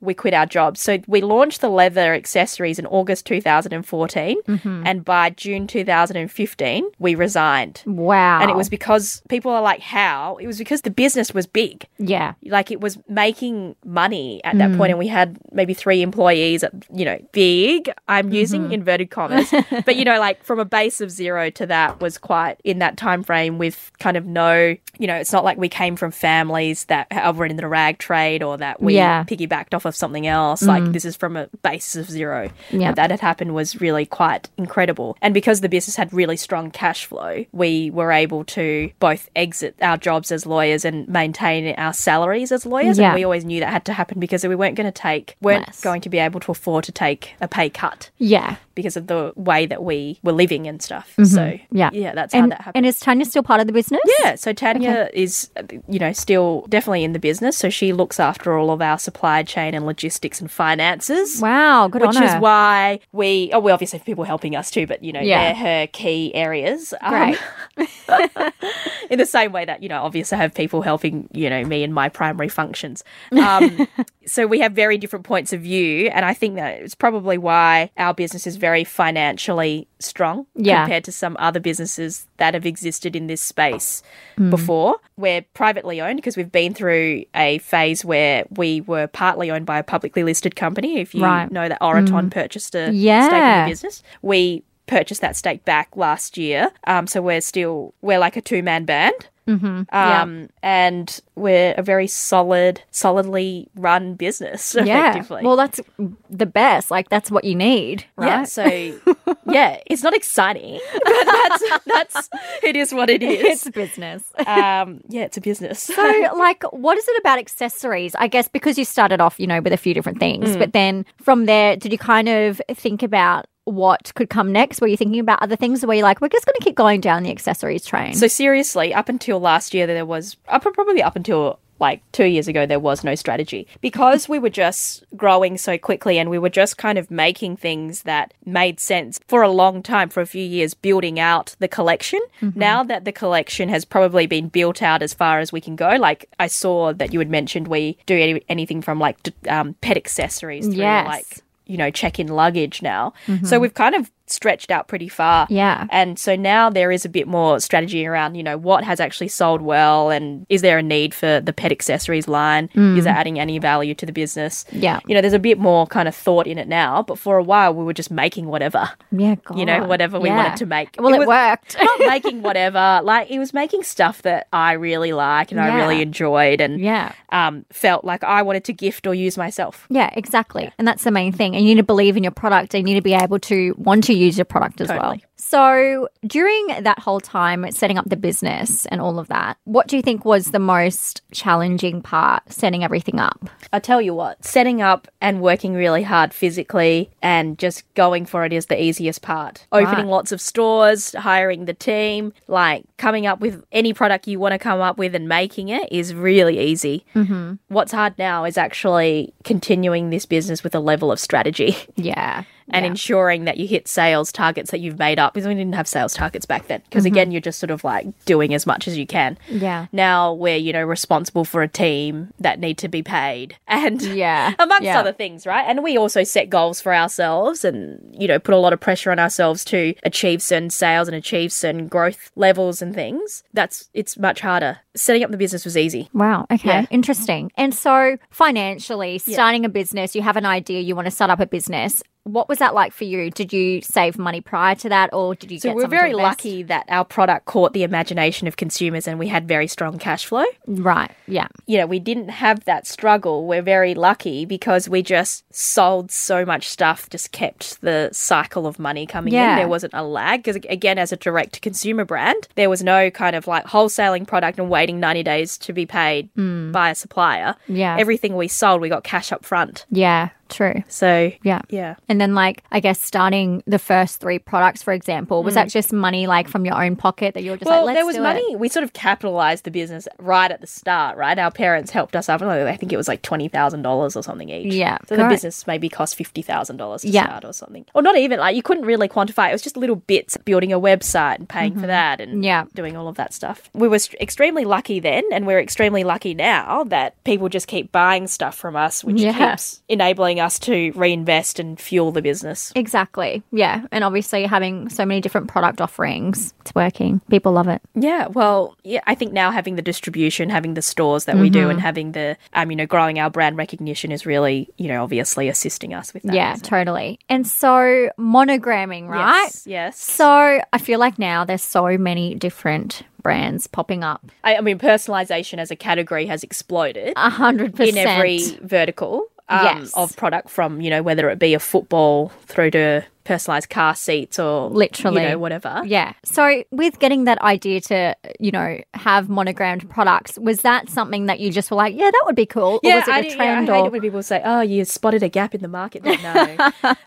we 0.00 0.14
quit 0.14 0.34
our 0.34 0.46
jobs. 0.46 0.80
So 0.80 0.98
we 1.06 1.20
launched 1.20 1.60
the 1.60 1.68
leather 1.68 2.14
accessories 2.14 2.78
in 2.78 2.86
August 2.86 3.26
2014. 3.26 4.42
Mm-hmm. 4.42 4.82
And 4.86 5.04
by 5.04 5.30
June 5.30 5.66
2015, 5.66 6.90
we 6.98 7.14
resigned. 7.14 7.82
Wow. 7.86 8.40
And 8.40 8.50
it 8.50 8.56
was 8.56 8.68
because 8.68 9.22
people 9.28 9.52
are 9.52 9.62
like, 9.62 9.80
how? 9.80 10.36
It 10.36 10.46
was 10.46 10.58
because 10.58 10.82
the 10.82 10.90
business 10.90 11.32
was 11.32 11.46
big 11.46 11.86
Yeah. 11.98 12.34
like 12.44 12.70
it 12.70 12.80
was 12.80 12.98
making 13.08 13.76
money 13.84 14.40
at 14.44 14.54
Mm. 14.54 14.58
that 14.58 14.76
point 14.78 14.90
and 14.90 14.98
we 14.98 15.08
had 15.08 15.38
maybe 15.52 15.74
three 15.74 16.00
employees 16.02 16.62
at 16.62 16.72
you 16.94 17.04
know 17.04 17.18
big 17.32 17.90
i'm 18.08 18.26
Mm-hmm. 18.26 18.34
using 18.34 18.72
inverted 18.72 19.10
commas 19.10 19.52
but 19.84 19.96
you 19.96 20.04
know 20.04 20.18
like 20.18 20.42
from 20.42 20.58
a 20.58 20.64
base 20.64 21.00
of 21.00 21.10
zero 21.10 21.50
to 21.50 21.66
that 21.66 22.00
was 22.00 22.16
quite 22.18 22.56
in 22.64 22.78
that 22.78 22.96
time 22.96 23.22
frame 23.22 23.58
with 23.58 23.90
kind 23.98 24.16
of 24.16 24.24
no 24.26 24.74
you 24.98 25.06
know 25.06 25.14
it's 25.16 25.32
not 25.32 25.44
like 25.44 25.58
we 25.58 25.68
came 25.68 25.94
from 25.96 26.10
families 26.10 26.84
that 26.86 27.06
are 27.10 27.46
in 27.46 27.56
the 27.56 27.68
rag 27.68 27.98
trade 27.98 28.42
or 28.42 28.56
that 28.56 28.80
we 28.82 28.94
Yeah. 28.96 29.22
Mm. 29.24 29.26
Piggybacked 29.36 29.74
off 29.74 29.84
of 29.84 29.94
something 29.96 30.26
else 30.26 30.62
like 30.62 30.84
this 30.92 31.04
is 31.04 31.16
from 31.16 31.36
a 31.36 31.48
base 31.62 31.96
of 31.96 32.08
zero 32.10 32.50
Yeah. 32.70 32.92
That 32.92 33.10
had 33.10 33.20
happened 33.20 33.54
was 33.54 33.80
really 33.80 34.06
quite 34.06 34.48
incredible 34.56 35.16
and 35.22 35.34
because 35.34 35.60
the 35.60 35.68
business 35.68 35.96
had 35.96 36.12
really 36.12 36.36
strong 36.36 36.70
cash 36.70 37.04
flow 37.06 37.44
we 37.52 37.90
were 37.90 38.12
able 38.12 38.44
to 38.44 38.90
both 38.98 39.28
exit 39.36 39.74
our 39.82 39.96
jobs 39.96 40.30
as 40.32 40.46
lawyers 40.46 40.84
and 40.84 41.08
maintain 41.08 41.74
our 41.78 41.92
salaries 41.92 42.52
as 42.52 42.64
lawyers 42.66 42.98
Yeah. 42.98 43.06
and 43.08 43.14
we 43.14 43.24
always 43.24 43.44
knew 43.44 43.60
that 43.60 43.70
had 43.70 43.84
to 43.86 43.92
happen 43.92 44.20
because 44.20 44.46
we 44.46 44.54
weren't 44.54 44.76
going 44.76 44.86
to 44.86 44.92
take 44.92 45.36
weren't 45.40 45.68
going 45.82 46.00
to 46.02 46.08
be 46.08 46.18
able 46.18 46.40
to 46.40 46.52
afford 46.52 46.84
to 46.84 46.92
take 46.92 47.34
a 47.40 47.48
pay 47.48 47.68
cut 47.70 48.10
Yeah. 48.18 48.56
because 48.74 48.96
of 48.96 49.06
the 49.06 49.32
way 49.36 49.66
that 49.66 49.82
we 49.82 50.18
were 50.22 50.32
living 50.32 50.66
and 50.66 50.80
stuff 50.82 51.12
so 51.16 51.22
Mm-hmm. 51.46 51.76
Yeah. 51.76 51.90
yeah 51.92 52.14
that's 52.14 52.32
how 52.34 52.46
that 52.46 52.58
happened 52.60 52.76
and 52.76 52.86
is 52.86 52.98
Tanya 53.00 53.24
still 53.24 53.42
part 53.42 53.60
of 53.60 53.66
the 53.66 53.72
business? 53.72 54.00
yeah, 54.22 54.34
so 54.36 54.52
Tanya 54.52 55.08
is, 55.12 55.50
you 55.88 55.98
know, 55.98 56.12
still 56.12 56.64
definitely 56.68 57.04
in 57.04 57.12
the 57.12 57.18
business. 57.18 57.56
So 57.56 57.70
she 57.70 57.92
looks 57.92 58.18
after 58.20 58.56
all 58.56 58.70
of 58.70 58.80
our 58.80 58.98
supply 58.98 59.25
chain 59.42 59.74
and 59.74 59.86
logistics 59.86 60.40
and 60.40 60.50
finances. 60.50 61.40
Wow. 61.40 61.88
Good 61.88 62.02
Which 62.02 62.10
is 62.16 62.32
her. 62.32 62.40
why 62.40 63.00
we, 63.12 63.50
oh, 63.52 63.60
we 63.60 63.72
obviously 63.72 63.98
have 63.98 64.06
people 64.06 64.24
helping 64.24 64.54
us 64.56 64.70
too, 64.70 64.86
but 64.86 65.02
you 65.04 65.12
know, 65.12 65.20
Yeah. 65.20 65.52
they're 65.52 65.54
her 65.54 65.86
key 65.88 66.34
areas. 66.34 66.92
Um, 67.00 67.36
Great. 67.76 67.88
in 69.10 69.18
the 69.18 69.26
same 69.26 69.52
way 69.52 69.64
that, 69.64 69.82
you 69.82 69.88
know, 69.88 70.02
obviously 70.02 70.36
I 70.38 70.40
have 70.42 70.54
people 70.54 70.82
helping, 70.82 71.28
you 71.32 71.48
know, 71.50 71.64
me 71.64 71.82
in 71.82 71.92
my 71.92 72.08
primary 72.08 72.48
functions. 72.48 73.04
Um, 73.46 73.86
so 74.26 74.46
we 74.46 74.58
have 74.60 74.72
very 74.72 74.98
different 74.98 75.24
points 75.24 75.52
of 75.52 75.60
view. 75.60 76.08
And 76.08 76.24
I 76.24 76.34
think 76.34 76.56
that 76.56 76.80
it's 76.80 76.94
probably 76.96 77.38
why 77.38 77.90
our 77.96 78.12
business 78.12 78.46
is 78.46 78.56
very 78.56 78.82
financially 78.82 79.86
strong 80.00 80.46
Yeah. 80.56 80.82
compared 80.82 81.04
to 81.04 81.12
some 81.12 81.36
other 81.38 81.60
businesses 81.60 82.26
that 82.38 82.54
have 82.54 82.66
existed 82.66 83.14
in 83.16 83.26
this 83.26 83.40
space 83.40 84.02
Hmm. 84.36 84.50
before. 84.50 84.96
We're 85.16 85.42
privately 85.54 86.00
owned 86.00 86.16
because 86.16 86.36
we've 86.36 86.52
been 86.52 86.74
through 86.74 87.24
a 87.34 87.58
phase 87.58 88.04
where 88.04 88.44
we 88.56 88.80
were 88.82 89.06
partly 89.06 89.50
owned 89.50 89.66
by 89.66 89.78
a 89.78 89.82
publicly 89.82 90.22
listed 90.24 90.56
company. 90.56 90.98
If 91.00 91.14
you 91.14 91.22
Right. 91.24 91.50
know 91.50 91.68
that 91.68 91.80
Oroton 91.80 92.30
purchased 92.30 92.74
a 92.74 92.90
stake 93.28 93.32
in 93.42 93.64
the 93.64 93.70
business, 93.70 94.02
we 94.22 94.62
purchased 94.86 95.20
that 95.20 95.36
stake 95.36 95.64
back 95.64 95.96
last 95.96 96.36
year. 96.38 96.70
Um, 96.86 97.06
so 97.06 97.20
we're 97.22 97.40
still 97.40 97.94
we're 98.02 98.18
like 98.18 98.36
a 98.36 98.40
two 98.42 98.62
man 98.62 98.84
band. 98.84 99.28
Mm-hmm. 99.46 99.82
Yeah. 99.92 100.22
Um, 100.22 100.48
and 100.60 101.20
we're 101.36 101.72
a 101.78 101.82
very 101.82 102.08
solid, 102.08 102.82
solidly 102.90 103.68
run 103.76 104.14
business. 104.14 104.74
Yeah. 104.84 105.10
Effectively. 105.10 105.44
Well, 105.44 105.54
that's 105.54 105.80
the 106.28 106.46
best. 106.46 106.90
Like, 106.90 107.08
that's 107.10 107.30
what 107.30 107.44
you 107.44 107.54
need, 107.54 108.04
Yeah, 108.20 108.38
right? 108.38 108.48
so 108.48 108.64
yeah, 109.48 109.78
it's 109.86 110.02
not 110.02 110.14
exciting, 110.16 110.80
but 110.92 111.24
that's 111.24 111.62
that's 111.86 112.30
it 112.64 112.74
is 112.74 112.92
what 112.92 113.08
it 113.08 113.22
is. 113.22 113.44
it's 113.44 113.66
a 113.66 113.70
business. 113.70 114.24
um, 114.48 115.00
yeah, 115.08 115.22
it's 115.22 115.36
a 115.36 115.40
business. 115.40 115.80
So, 115.80 116.28
like, 116.36 116.64
what 116.72 116.98
is 116.98 117.06
it 117.06 117.16
about 117.20 117.38
accessories? 117.38 118.16
I 118.16 118.26
guess 118.26 118.48
because 118.48 118.76
you 118.78 118.84
started 118.84 119.20
off, 119.20 119.38
you 119.38 119.46
know, 119.46 119.60
with 119.60 119.72
a 119.72 119.76
few 119.76 119.94
different 119.94 120.18
things, 120.18 120.56
Mm. 120.56 120.58
but 120.58 120.72
then 120.72 121.06
from 121.22 121.46
there, 121.46 121.76
did 121.76 121.92
you 121.92 121.98
kind 121.98 122.28
of 122.28 122.60
think 122.74 123.04
about 123.04 123.46
what 123.66 124.12
could 124.14 124.30
come 124.30 124.50
next? 124.52 124.80
Were 124.80 124.86
you 124.86 124.96
thinking 124.96 125.20
about 125.20 125.42
other 125.42 125.56
things? 125.56 125.84
Or 125.84 125.88
were 125.88 125.94
you 125.94 126.02
like, 126.02 126.20
we're 126.20 126.28
just 126.28 126.46
going 126.46 126.54
to 126.58 126.64
keep 126.64 126.76
going 126.76 127.00
down 127.00 127.22
the 127.24 127.30
accessories 127.30 127.84
train? 127.84 128.14
So 128.14 128.26
seriously, 128.28 128.94
up 128.94 129.08
until 129.08 129.38
last 129.40 129.74
year, 129.74 129.86
there 129.86 130.06
was 130.06 130.36
up 130.48 130.62
probably 130.62 131.02
up 131.02 131.16
until 131.16 131.58
like 131.78 132.00
two 132.12 132.24
years 132.24 132.48
ago, 132.48 132.64
there 132.64 132.80
was 132.80 133.04
no 133.04 133.14
strategy 133.14 133.66
because 133.82 134.30
we 134.30 134.38
were 134.38 134.48
just 134.48 135.04
growing 135.14 135.58
so 135.58 135.76
quickly 135.76 136.18
and 136.18 136.30
we 136.30 136.38
were 136.38 136.48
just 136.48 136.78
kind 136.78 136.96
of 136.96 137.10
making 137.10 137.54
things 137.54 138.04
that 138.04 138.32
made 138.46 138.80
sense 138.80 139.20
for 139.28 139.42
a 139.42 139.50
long 139.50 139.82
time, 139.82 140.08
for 140.08 140.22
a 140.22 140.26
few 140.26 140.42
years, 140.42 140.72
building 140.72 141.20
out 141.20 141.54
the 141.58 141.68
collection. 141.68 142.20
Now 142.54 142.82
that 142.84 143.04
the 143.04 143.12
collection 143.12 143.68
has 143.68 143.84
probably 143.84 144.26
been 144.26 144.48
built 144.48 144.80
out 144.80 145.02
as 145.02 145.12
far 145.12 145.40
as 145.40 145.52
we 145.52 145.60
can 145.60 145.76
go, 145.76 145.96
like 145.96 146.30
I 146.40 146.46
saw 146.46 146.94
that 146.94 147.12
you 147.12 147.18
had 147.18 147.28
mentioned, 147.28 147.68
we 147.68 147.98
do 148.06 148.16
any, 148.16 148.42
anything 148.48 148.80
from 148.80 148.98
like 148.98 149.22
d- 149.24 149.34
um, 149.50 149.74
pet 149.82 149.98
accessories 149.98 150.64
through 150.66 150.76
Yes. 150.76 151.06
like 151.06 151.26
you 151.66 151.76
know 151.76 151.90
check 151.90 152.18
in 152.18 152.28
luggage 152.28 152.82
now. 152.82 153.12
So 153.26 153.32
mm-hmm. 153.32 153.60
we've 153.60 153.74
kind 153.74 153.94
of 153.94 154.10
stretched 154.26 154.70
out 154.70 154.88
pretty 154.88 155.08
far. 155.08 155.46
Yeah. 155.50 155.86
And 155.90 156.18
so 156.18 156.36
now 156.36 156.70
there 156.70 156.90
is 156.90 157.04
a 157.04 157.08
bit 157.08 157.26
more 157.28 157.60
strategy 157.60 158.06
around, 158.06 158.34
you 158.34 158.42
know, 158.42 158.56
what 158.58 158.84
has 158.84 159.00
actually 159.00 159.28
sold 159.28 159.62
well 159.62 160.10
and 160.10 160.46
is 160.48 160.62
there 160.62 160.78
a 160.78 160.82
need 160.82 161.14
for 161.14 161.40
the 161.40 161.52
pet 161.52 161.72
accessories 161.72 162.28
line? 162.28 162.68
Is 162.74 163.06
it 163.06 163.10
adding 163.10 163.38
any 163.38 163.58
value 163.58 163.94
to 163.94 164.06
the 164.06 164.12
business? 164.12 164.64
Yeah. 164.72 165.00
You 165.06 165.14
know, 165.14 165.20
there's 165.20 165.32
a 165.32 165.38
bit 165.38 165.58
more 165.58 165.86
kind 165.86 166.08
of 166.08 166.14
thought 166.14 166.46
in 166.46 166.58
it 166.58 166.68
now, 166.68 167.02
but 167.02 167.18
for 167.18 167.38
a 167.38 167.42
while 167.42 167.72
we 167.74 167.84
were 167.84 167.92
just 167.94 168.10
making 168.10 168.46
whatever, 168.46 168.90
yeah, 169.12 169.36
God. 169.44 169.58
you 169.58 169.64
know, 169.64 169.84
whatever 169.86 170.18
we 170.18 170.28
Yeah. 170.28 170.36
wanted 170.36 170.56
to 170.58 170.66
make. 170.66 170.96
Well, 170.98 171.14
it, 171.14 171.18
was 171.18 171.28
worked. 171.28 171.76
not 171.80 172.00
making 172.06 172.42
whatever, 172.42 173.00
like 173.02 173.30
it 173.30 173.38
was 173.38 173.52
making 173.54 173.82
stuff 173.84 174.22
that 174.22 174.48
I 174.52 174.72
really 174.72 175.12
like 175.12 175.52
and 175.52 175.60
I 175.60 175.76
really 175.76 176.02
enjoyed 176.02 176.60
and 176.60 176.80
yeah. 176.80 177.12
um, 177.30 177.64
felt 177.72 178.04
like 178.04 178.24
I 178.24 178.42
wanted 178.42 178.64
to 178.64 178.72
gift 178.72 179.06
or 179.06 179.14
use 179.14 179.36
myself. 179.38 179.86
Yeah, 179.88 180.10
exactly. 180.14 180.72
And 180.78 180.86
that's 180.86 181.04
the 181.04 181.10
main 181.10 181.32
thing. 181.32 181.54
And 181.54 181.64
you 181.64 181.74
need 181.74 181.80
to 181.80 181.86
believe 181.86 182.16
in 182.16 182.22
your 182.22 182.32
product 182.32 182.74
and 182.74 182.88
you 182.88 182.94
need 182.94 183.00
to 183.00 183.04
be 183.04 183.14
able 183.14 183.38
to 183.40 183.74
want 183.78 184.04
to 184.04 184.14
use 184.16 184.36
your 184.38 184.44
product 184.44 184.80
as 184.80 184.88
well. 184.88 185.16
So, 185.38 186.08
during 186.26 186.66
that 186.80 186.98
whole 186.98 187.20
time 187.20 187.70
setting 187.70 187.98
up 187.98 188.08
the 188.08 188.16
business 188.16 188.86
and 188.86 189.00
all 189.00 189.18
of 189.18 189.28
that, 189.28 189.58
what 189.64 189.86
do 189.86 189.96
you 189.96 190.02
think 190.02 190.24
was 190.24 190.50
the 190.50 190.58
most 190.58 191.20
challenging 191.30 192.00
part 192.02 192.42
setting 192.50 192.82
everything 192.82 193.20
up? 193.20 193.48
I 193.72 193.78
tell 193.78 194.00
you 194.00 194.14
what, 194.14 194.42
setting 194.44 194.80
up 194.80 195.08
and 195.20 195.40
working 195.42 195.74
really 195.74 196.02
hard 196.02 196.32
physically 196.32 197.10
and 197.22 197.58
just 197.58 197.82
going 197.94 198.24
for 198.26 198.44
it 198.44 198.52
is 198.52 198.66
the 198.66 198.82
easiest 198.82 199.22
part. 199.22 199.66
Opening 199.72 200.06
Right. 200.06 200.06
lots 200.06 200.32
of 200.32 200.40
stores, 200.40 201.14
hiring 201.14 201.66
the 201.66 201.74
team, 201.74 202.32
like 202.48 202.84
coming 202.96 203.26
up 203.26 203.40
with 203.40 203.62
any 203.72 203.92
product 203.92 204.26
you 204.26 204.38
want 204.40 204.52
to 204.52 204.58
come 204.58 204.80
up 204.80 204.96
with 204.96 205.14
and 205.14 205.28
making 205.28 205.68
it 205.68 205.90
is 205.92 206.14
really 206.14 206.58
easy. 206.58 207.04
Mm-hmm. 207.14 207.54
What's 207.68 207.92
hard 207.92 208.18
now 208.18 208.44
is 208.44 208.56
actually 208.56 209.34
continuing 209.44 210.10
this 210.10 210.24
business 210.24 210.64
with 210.64 210.74
a 210.74 210.80
level 210.80 211.12
of 211.12 211.20
strategy 211.20 211.76
Yeah. 211.96 212.44
and 212.70 212.84
ensuring 212.84 213.44
that 213.44 213.58
you 213.58 213.66
hit 213.68 213.86
sales 213.86 214.32
targets 214.32 214.72
that 214.72 214.80
you've 214.80 214.98
made 214.98 215.20
up 215.20 215.25
out 215.26 215.34
because 215.34 215.46
we 215.46 215.54
didn't 215.54 215.74
have 215.74 215.88
sales 215.88 216.14
targets 216.14 216.46
back 216.46 216.68
then. 216.68 216.82
Because 216.88 217.04
mm-hmm. 217.04 217.14
again, 217.14 217.30
you're 217.30 217.40
just 217.40 217.58
sort 217.58 217.70
of 217.70 217.84
like 217.84 218.06
doing 218.24 218.54
as 218.54 218.66
much 218.66 218.88
as 218.88 218.96
you 218.96 219.06
can. 219.06 219.38
Yeah. 219.48 219.86
Now 219.92 220.32
we're, 220.32 220.56
you 220.56 220.72
know, 220.72 220.82
responsible 220.82 221.44
for 221.44 221.62
a 221.62 221.68
team 221.68 222.32
that 222.38 222.58
need 222.58 222.78
to 222.78 222.88
be 222.88 223.02
paid 223.02 223.56
and 223.66 224.00
Yeah, 224.00 224.54
amongst 224.58 224.84
yeah. 224.84 224.98
other 224.98 225.12
things, 225.12 225.46
right? 225.46 225.64
And 225.66 225.82
we 225.82 225.96
also 225.96 226.22
set 226.22 226.48
goals 226.48 226.80
for 226.80 226.94
ourselves 226.94 227.64
and, 227.64 228.14
you 228.18 228.28
know, 228.28 228.38
put 228.38 228.54
a 228.54 228.58
lot 228.58 228.72
of 228.72 228.80
pressure 228.80 229.10
on 229.10 229.18
ourselves 229.18 229.64
to 229.66 229.94
achieve 230.04 230.42
certain 230.42 230.70
sales 230.70 231.08
and 231.08 231.16
achieve 231.16 231.52
certain 231.52 231.88
growth 231.88 232.30
levels 232.36 232.80
and 232.80 232.94
things. 232.94 233.42
That's, 233.52 233.88
it's 233.92 234.16
much 234.16 234.40
harder. 234.40 234.78
Setting 234.94 235.24
up 235.24 235.30
the 235.30 235.36
business 235.36 235.64
was 235.64 235.76
easy. 235.76 236.08
Wow. 236.12 236.46
Okay. 236.50 236.68
Yeah. 236.68 236.86
Interesting. 236.90 237.50
And 237.56 237.74
so, 237.74 238.16
financially, 238.30 239.18
starting 239.18 239.64
a 239.64 239.68
business, 239.68 240.14
you 240.14 240.22
have 240.22 240.36
an 240.36 240.46
idea, 240.46 240.80
you 240.80 240.94
want 240.94 241.06
to 241.06 241.10
start 241.10 241.30
up 241.30 241.40
a 241.40 241.46
business. 241.46 242.02
What 242.26 242.48
was 242.48 242.58
that 242.58 242.74
like 242.74 242.92
for 242.92 243.04
you? 243.04 243.30
Did 243.30 243.52
you 243.52 243.80
save 243.82 244.18
money 244.18 244.40
prior 244.40 244.74
to 244.76 244.88
that, 244.88 245.10
or 245.12 245.36
did 245.36 245.52
you 245.52 245.60
So 245.60 245.68
get 245.68 245.76
we're 245.76 245.86
very 245.86 246.12
lucky 246.12 246.64
that 246.64 246.84
our 246.88 247.04
product 247.04 247.46
caught 247.46 247.72
the 247.72 247.84
imagination 247.84 248.48
of 248.48 248.56
consumers 248.56 249.06
and 249.06 249.16
we 249.18 249.28
had 249.28 249.46
very 249.46 249.68
strong 249.68 249.96
cash 249.98 250.26
flow. 250.26 250.44
Right. 250.66 251.12
Yeah. 251.28 251.46
you 251.66 251.78
know, 251.78 251.86
we 251.86 252.00
didn't 252.00 252.30
have 252.30 252.64
that 252.64 252.86
struggle. 252.86 253.46
We're 253.46 253.62
very 253.62 253.94
lucky 253.94 254.44
because 254.44 254.88
we 254.88 255.02
just 255.02 255.44
sold 255.54 256.10
so 256.10 256.44
much 256.44 256.68
stuff, 256.68 257.08
just 257.10 257.30
kept 257.30 257.80
the 257.80 258.08
cycle 258.12 258.66
of 258.66 258.80
money 258.80 259.06
coming 259.06 259.32
Yeah. 259.32 259.52
in. 259.52 259.56
There 259.58 259.68
wasn't 259.68 259.94
a 259.94 260.02
lag 260.02 260.42
because, 260.42 260.56
again, 260.68 260.98
as 260.98 261.12
a 261.12 261.16
direct 261.16 261.54
to 261.54 261.60
consumer 261.60 262.04
brand, 262.04 262.48
there 262.56 262.68
was 262.68 262.82
no 262.82 263.08
kind 263.10 263.36
of 263.36 263.46
like 263.46 263.66
wholesaling 263.66 264.26
product 264.26 264.58
and 264.58 264.68
waiting 264.68 264.98
90 264.98 265.22
days 265.22 265.58
to 265.58 265.72
be 265.72 265.86
paid 265.86 266.28
hmm. 266.34 266.72
by 266.72 266.90
a 266.90 266.94
supplier. 266.96 267.54
Yeah. 267.68 267.96
Everything 267.98 268.34
we 268.34 268.48
sold, 268.48 268.80
we 268.80 268.88
got 268.88 269.04
cash 269.04 269.30
up 269.30 269.44
front. 269.44 269.86
Yeah. 269.90 270.30
True. 270.48 270.82
So, 270.88 271.32
Yeah. 271.42 271.60
yeah. 271.68 271.96
And 272.08 272.20
then, 272.20 272.34
like, 272.34 272.62
I 272.70 272.80
guess 272.80 273.00
starting 273.00 273.62
the 273.66 273.78
first 273.78 274.20
three 274.20 274.38
products, 274.38 274.82
for 274.82 274.92
example, 274.92 275.42
was 275.42 275.54
that 275.54 275.68
just 275.68 275.92
money 275.92 276.26
like 276.26 276.48
from 276.48 276.64
your 276.64 276.80
own 276.82 276.96
pocket 276.96 277.34
that 277.34 277.42
you 277.42 277.50
were 277.50 277.56
just 277.56 277.66
Mm. 277.68 277.72
Well, 277.72 277.86
like, 277.86 277.96
there 277.96 278.06
was 278.06 278.18
money. 278.18 278.40
It? 278.52 278.58
We 278.60 278.68
sort 278.68 278.84
of 278.84 278.92
capitalized 278.92 279.64
the 279.64 279.70
business 279.70 280.06
right 280.18 280.50
at 280.50 280.60
the 280.60 280.66
start, 280.66 281.16
right? 281.16 281.38
Our 281.38 281.50
parents 281.50 281.90
helped 281.90 282.14
us 282.16 282.28
up. 282.28 282.42
I 282.42 282.76
think 282.76 282.92
it 282.92 282.96
was 282.96 283.08
like 283.08 283.22
twenty 283.22 283.48
thousand 283.48 283.82
dollars 283.82 284.16
or 284.16 284.22
something 284.22 284.48
each. 284.48 284.72
Yeah, 284.74 284.98
So 285.08 285.16
the 285.16 285.28
business 285.28 285.66
maybe 285.66 285.88
cost 285.88 286.14
fifty 286.16 286.42
thousand 286.42 286.76
dollars 286.76 287.02
to 287.02 287.08
Yeah. 287.08 287.24
start 287.26 287.44
or 287.44 287.52
something, 287.52 287.84
or 287.94 288.02
not 288.02 288.16
even 288.16 288.38
like 288.38 288.54
you 288.56 288.62
couldn't 288.62 288.84
really 288.84 289.08
quantify. 289.08 289.48
It 289.48 289.52
was 289.52 289.62
just 289.62 289.76
little 289.76 289.96
bits, 289.96 290.36
building 290.44 290.72
a 290.72 290.78
website 290.80 291.36
and 291.36 291.48
paying 291.48 291.74
for 291.78 291.86
that, 291.86 292.20
and 292.20 292.32
Mm-hmm. 292.34 292.42
Yeah. 292.44 292.64
doing 292.74 292.96
all 292.96 293.08
of 293.08 293.16
that 293.16 293.32
stuff. 293.32 293.70
We 293.74 293.88
were 293.88 293.98
st- 293.98 294.20
extremely 294.20 294.64
lucky 294.64 295.00
then, 295.00 295.24
and 295.32 295.46
we're 295.46 295.60
extremely 295.60 296.04
lucky 296.04 296.34
now 296.34 296.84
that 296.84 297.22
people 297.24 297.48
just 297.48 297.66
keep 297.66 297.90
buying 297.92 298.26
stuff 298.26 298.54
from 298.54 298.76
us, 298.76 299.02
which 299.02 299.20
Yeah. 299.20 299.50
keeps 299.50 299.82
enabling 299.88 300.35
us 300.40 300.58
to 300.60 300.92
reinvest 300.94 301.58
and 301.58 301.78
fuel 301.80 302.12
the 302.12 302.22
business. 302.22 302.72
Exactly. 302.74 303.42
Yeah. 303.52 303.86
And 303.92 304.04
obviously, 304.04 304.44
having 304.44 304.88
so 304.88 305.04
many 305.06 305.20
different 305.20 305.48
product 305.48 305.80
offerings, 305.80 306.54
it's 306.60 306.74
working. 306.74 307.20
People 307.30 307.52
love 307.52 307.68
it. 307.68 307.80
Yeah, 307.94 308.26
well, 308.28 308.76
yeah, 308.84 309.00
I 309.06 309.14
think 309.14 309.32
now 309.32 309.50
having 309.50 309.76
the 309.76 309.82
distribution, 309.82 310.50
having 310.50 310.74
the 310.74 310.82
stores 310.82 311.24
that 311.26 311.36
we 311.36 311.46
Mm-hmm. 311.50 311.52
do, 311.60 311.70
and 311.70 311.80
having 311.80 312.12
the, 312.12 312.36
um, 312.54 312.70
you 312.70 312.76
know, 312.76 312.86
growing 312.86 313.18
our 313.20 313.30
brand 313.30 313.56
recognition 313.56 314.10
is 314.10 314.26
really, 314.26 314.68
you 314.78 314.88
know, 314.88 315.02
obviously 315.04 315.48
assisting 315.48 315.94
us 315.94 316.12
with 316.12 316.22
that. 316.24 316.34
yeah, 316.34 316.56
totally. 316.56 317.18
And 317.28 317.46
so, 317.46 318.10
monogramming, 318.18 319.08
right? 319.08 319.42
Yes. 319.44 319.66
yes. 319.66 320.00
So, 320.00 320.60
I 320.72 320.78
feel 320.78 320.98
like 320.98 321.18
now 321.18 321.44
there's 321.44 321.62
so 321.62 321.96
many 321.98 322.34
different 322.34 323.02
brands 323.22 323.66
popping 323.66 324.04
up. 324.04 324.24
I, 324.44 324.56
I 324.56 324.60
mean, 324.60 324.78
personalization 324.78 325.58
as 325.58 325.70
a 325.70 325.76
category 325.76 326.26
has 326.26 326.42
exploded 326.44 327.12
A 327.16 327.30
hundred 327.30 327.74
percent. 327.74 327.96
in 327.98 328.06
every 328.06 328.38
vertical 328.62 329.26
um, 329.48 329.64
Yes. 329.80 329.92
of 329.94 330.16
product, 330.16 330.48
from 330.50 330.80
you 330.80 330.90
know 330.90 331.02
whether 331.02 331.28
it 331.30 331.38
be 331.38 331.54
a 331.54 331.58
football 331.60 332.32
through 332.46 332.70
to 332.72 333.04
personalized 333.24 333.68
car 333.68 333.92
seats 333.96 334.38
or 334.38 334.70
Literally. 334.70 335.20
you 335.22 335.28
know, 335.30 335.38
whatever. 335.38 335.82
Yeah. 335.84 336.12
So, 336.24 336.62
with 336.70 337.00
getting 337.00 337.24
that 337.24 337.42
idea 337.42 337.80
to, 337.80 338.14
you 338.38 338.52
know, 338.52 338.78
have 338.94 339.28
monogrammed 339.28 339.90
products, 339.90 340.38
was 340.38 340.60
that 340.60 340.88
something 340.88 341.26
that 341.26 341.40
you 341.40 341.50
just 341.50 341.68
were 341.72 341.76
like, 341.76 341.96
yeah, 341.96 342.08
that 342.08 342.22
would 342.26 342.36
be 342.36 342.46
cool? 342.46 342.78
or 342.84 342.94
was 342.94 343.08
it 343.08 343.08
I, 343.08 343.18
a 343.18 343.22
do- 343.22 343.28
yeah, 343.30 343.34
trend? 343.34 343.68
I 343.70 343.74
hate 343.74 343.80
or... 343.82 343.86
it 343.86 343.92
when 343.92 344.00
people 344.00 344.22
say, 344.22 344.40
"Oh, 344.44 344.60
you 344.60 344.84
spotted 344.84 345.24
a 345.24 345.28
gap 345.28 345.54
in 345.56 345.60
the 345.60 345.66
market." 345.68 346.04
No, 346.04 346.56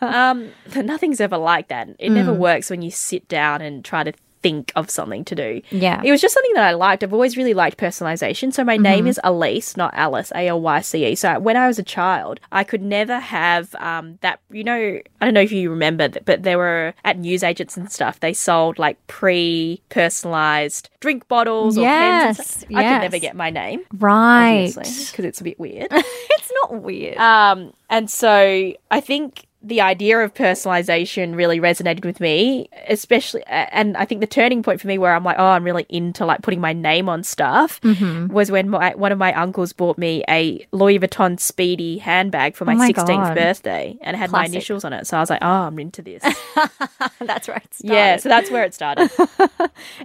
um, 0.06 0.50
nothing's 0.76 1.20
ever 1.20 1.38
like 1.38 1.68
that. 1.68 1.88
It 1.98 2.10
Mm. 2.10 2.14
never 2.14 2.34
works 2.34 2.68
when 2.68 2.82
you 2.82 2.90
sit 2.90 3.26
down 3.28 3.62
and 3.62 3.82
try 3.84 4.04
to 4.04 4.12
think 4.42 4.72
of 4.76 4.90
something 4.90 5.24
to 5.26 5.34
do. 5.34 5.60
Yeah. 5.70 6.00
it 6.04 6.10
was 6.10 6.20
just 6.20 6.32
something 6.34 6.54
that 6.54 6.64
I 6.64 6.72
liked. 6.72 7.02
I've 7.04 7.12
always 7.12 7.36
really 7.36 7.54
liked 7.54 7.78
personalization. 7.78 8.52
So 8.52 8.64
my 8.64 8.74
Mm-hmm. 8.76 8.82
name 8.82 9.06
is 9.06 9.20
Alyce, 9.22 9.76
not 9.76 9.92
Alice, 9.94 10.32
A 10.34 10.48
L 10.48 10.60
Y 10.60 10.80
C 10.80 11.06
E. 11.06 11.14
So 11.14 11.38
when 11.38 11.56
I 11.56 11.66
was 11.66 11.78
a 11.78 11.82
child, 11.82 12.40
I 12.50 12.64
could 12.64 12.80
never 12.82 13.18
have 13.18 13.74
um, 13.76 14.18
that. 14.22 14.40
You 14.50 14.64
know, 14.64 14.98
I 15.20 15.24
don't 15.24 15.34
know 15.34 15.40
if 15.42 15.52
you 15.52 15.68
remember, 15.70 16.08
that, 16.08 16.24
but 16.24 16.42
there 16.42 16.56
were 16.58 16.94
at 17.04 17.18
newsagents 17.18 17.76
and 17.76 17.90
stuff. 17.92 18.20
They 18.20 18.32
sold 18.32 18.78
like 18.78 18.96
pre-personalized 19.08 20.88
drink 21.00 21.28
bottles 21.28 21.76
or 21.78 21.84
pens. 21.84 22.38
And 22.38 22.70
Yes. 22.70 22.78
I 22.78 22.82
could 22.94 23.02
never 23.02 23.18
get 23.18 23.36
my 23.36 23.50
name 23.50 23.82
right. 23.98 24.72
because 24.74 25.24
it's 25.24 25.40
a 25.40 25.44
bit 25.44 25.58
weird. 25.58 25.88
it's 25.90 26.52
not 26.62 26.80
weird. 26.82 27.16
Um, 27.16 27.72
and 27.88 28.10
so 28.10 28.72
I 28.90 29.00
think 29.00 29.46
the 29.62 29.80
idea 29.82 30.18
of 30.20 30.32
personalization 30.32 31.34
really 31.36 31.60
resonated 31.60 32.04
with 32.04 32.18
me, 32.20 32.68
especially, 32.88 33.42
and 33.46 33.96
I 33.96 34.04
think 34.06 34.20
the 34.22 34.26
turning 34.26 34.62
point 34.62 34.80
for 34.80 34.86
me 34.86 34.96
where 34.96 35.14
I'm 35.14 35.22
like, 35.24 35.36
oh, 35.38 35.44
I'm 35.44 35.64
really 35.64 35.84
into 35.90 36.24
like 36.24 36.40
putting 36.42 36.60
my 36.60 36.72
name 36.72 37.08
on 37.08 37.22
stuff 37.22 37.80
Mm-hmm. 37.82 38.28
was 38.32 38.50
when 38.50 38.70
my, 38.70 38.94
one 38.94 39.12
of 39.12 39.18
my 39.18 39.32
uncles 39.34 39.72
bought 39.72 39.98
me 39.98 40.24
a 40.28 40.66
Louis 40.72 40.98
Vuitton 40.98 41.38
Speedy 41.38 41.98
handbag 41.98 42.54
for 42.56 42.64
my, 42.64 42.72
Oh 42.72 42.76
my 42.76 42.90
16th 42.92 43.06
God. 43.06 43.34
birthday 43.34 43.98
and 44.00 44.14
it 44.16 44.18
had 44.18 44.30
Classic. 44.30 44.50
my 44.50 44.54
initials 44.56 44.84
on 44.84 44.92
it. 44.92 45.06
So 45.06 45.16
I 45.16 45.20
was 45.20 45.28
like, 45.30 45.42
oh, 45.42 45.46
I'm 45.46 45.78
into 45.78 46.00
this. 46.02 46.22
That's 47.20 47.48
right. 47.48 47.66
yeah, 47.80 48.16
so 48.16 48.28
that's 48.28 48.50
where 48.50 48.64
it 48.64 48.74
started. 48.74 49.10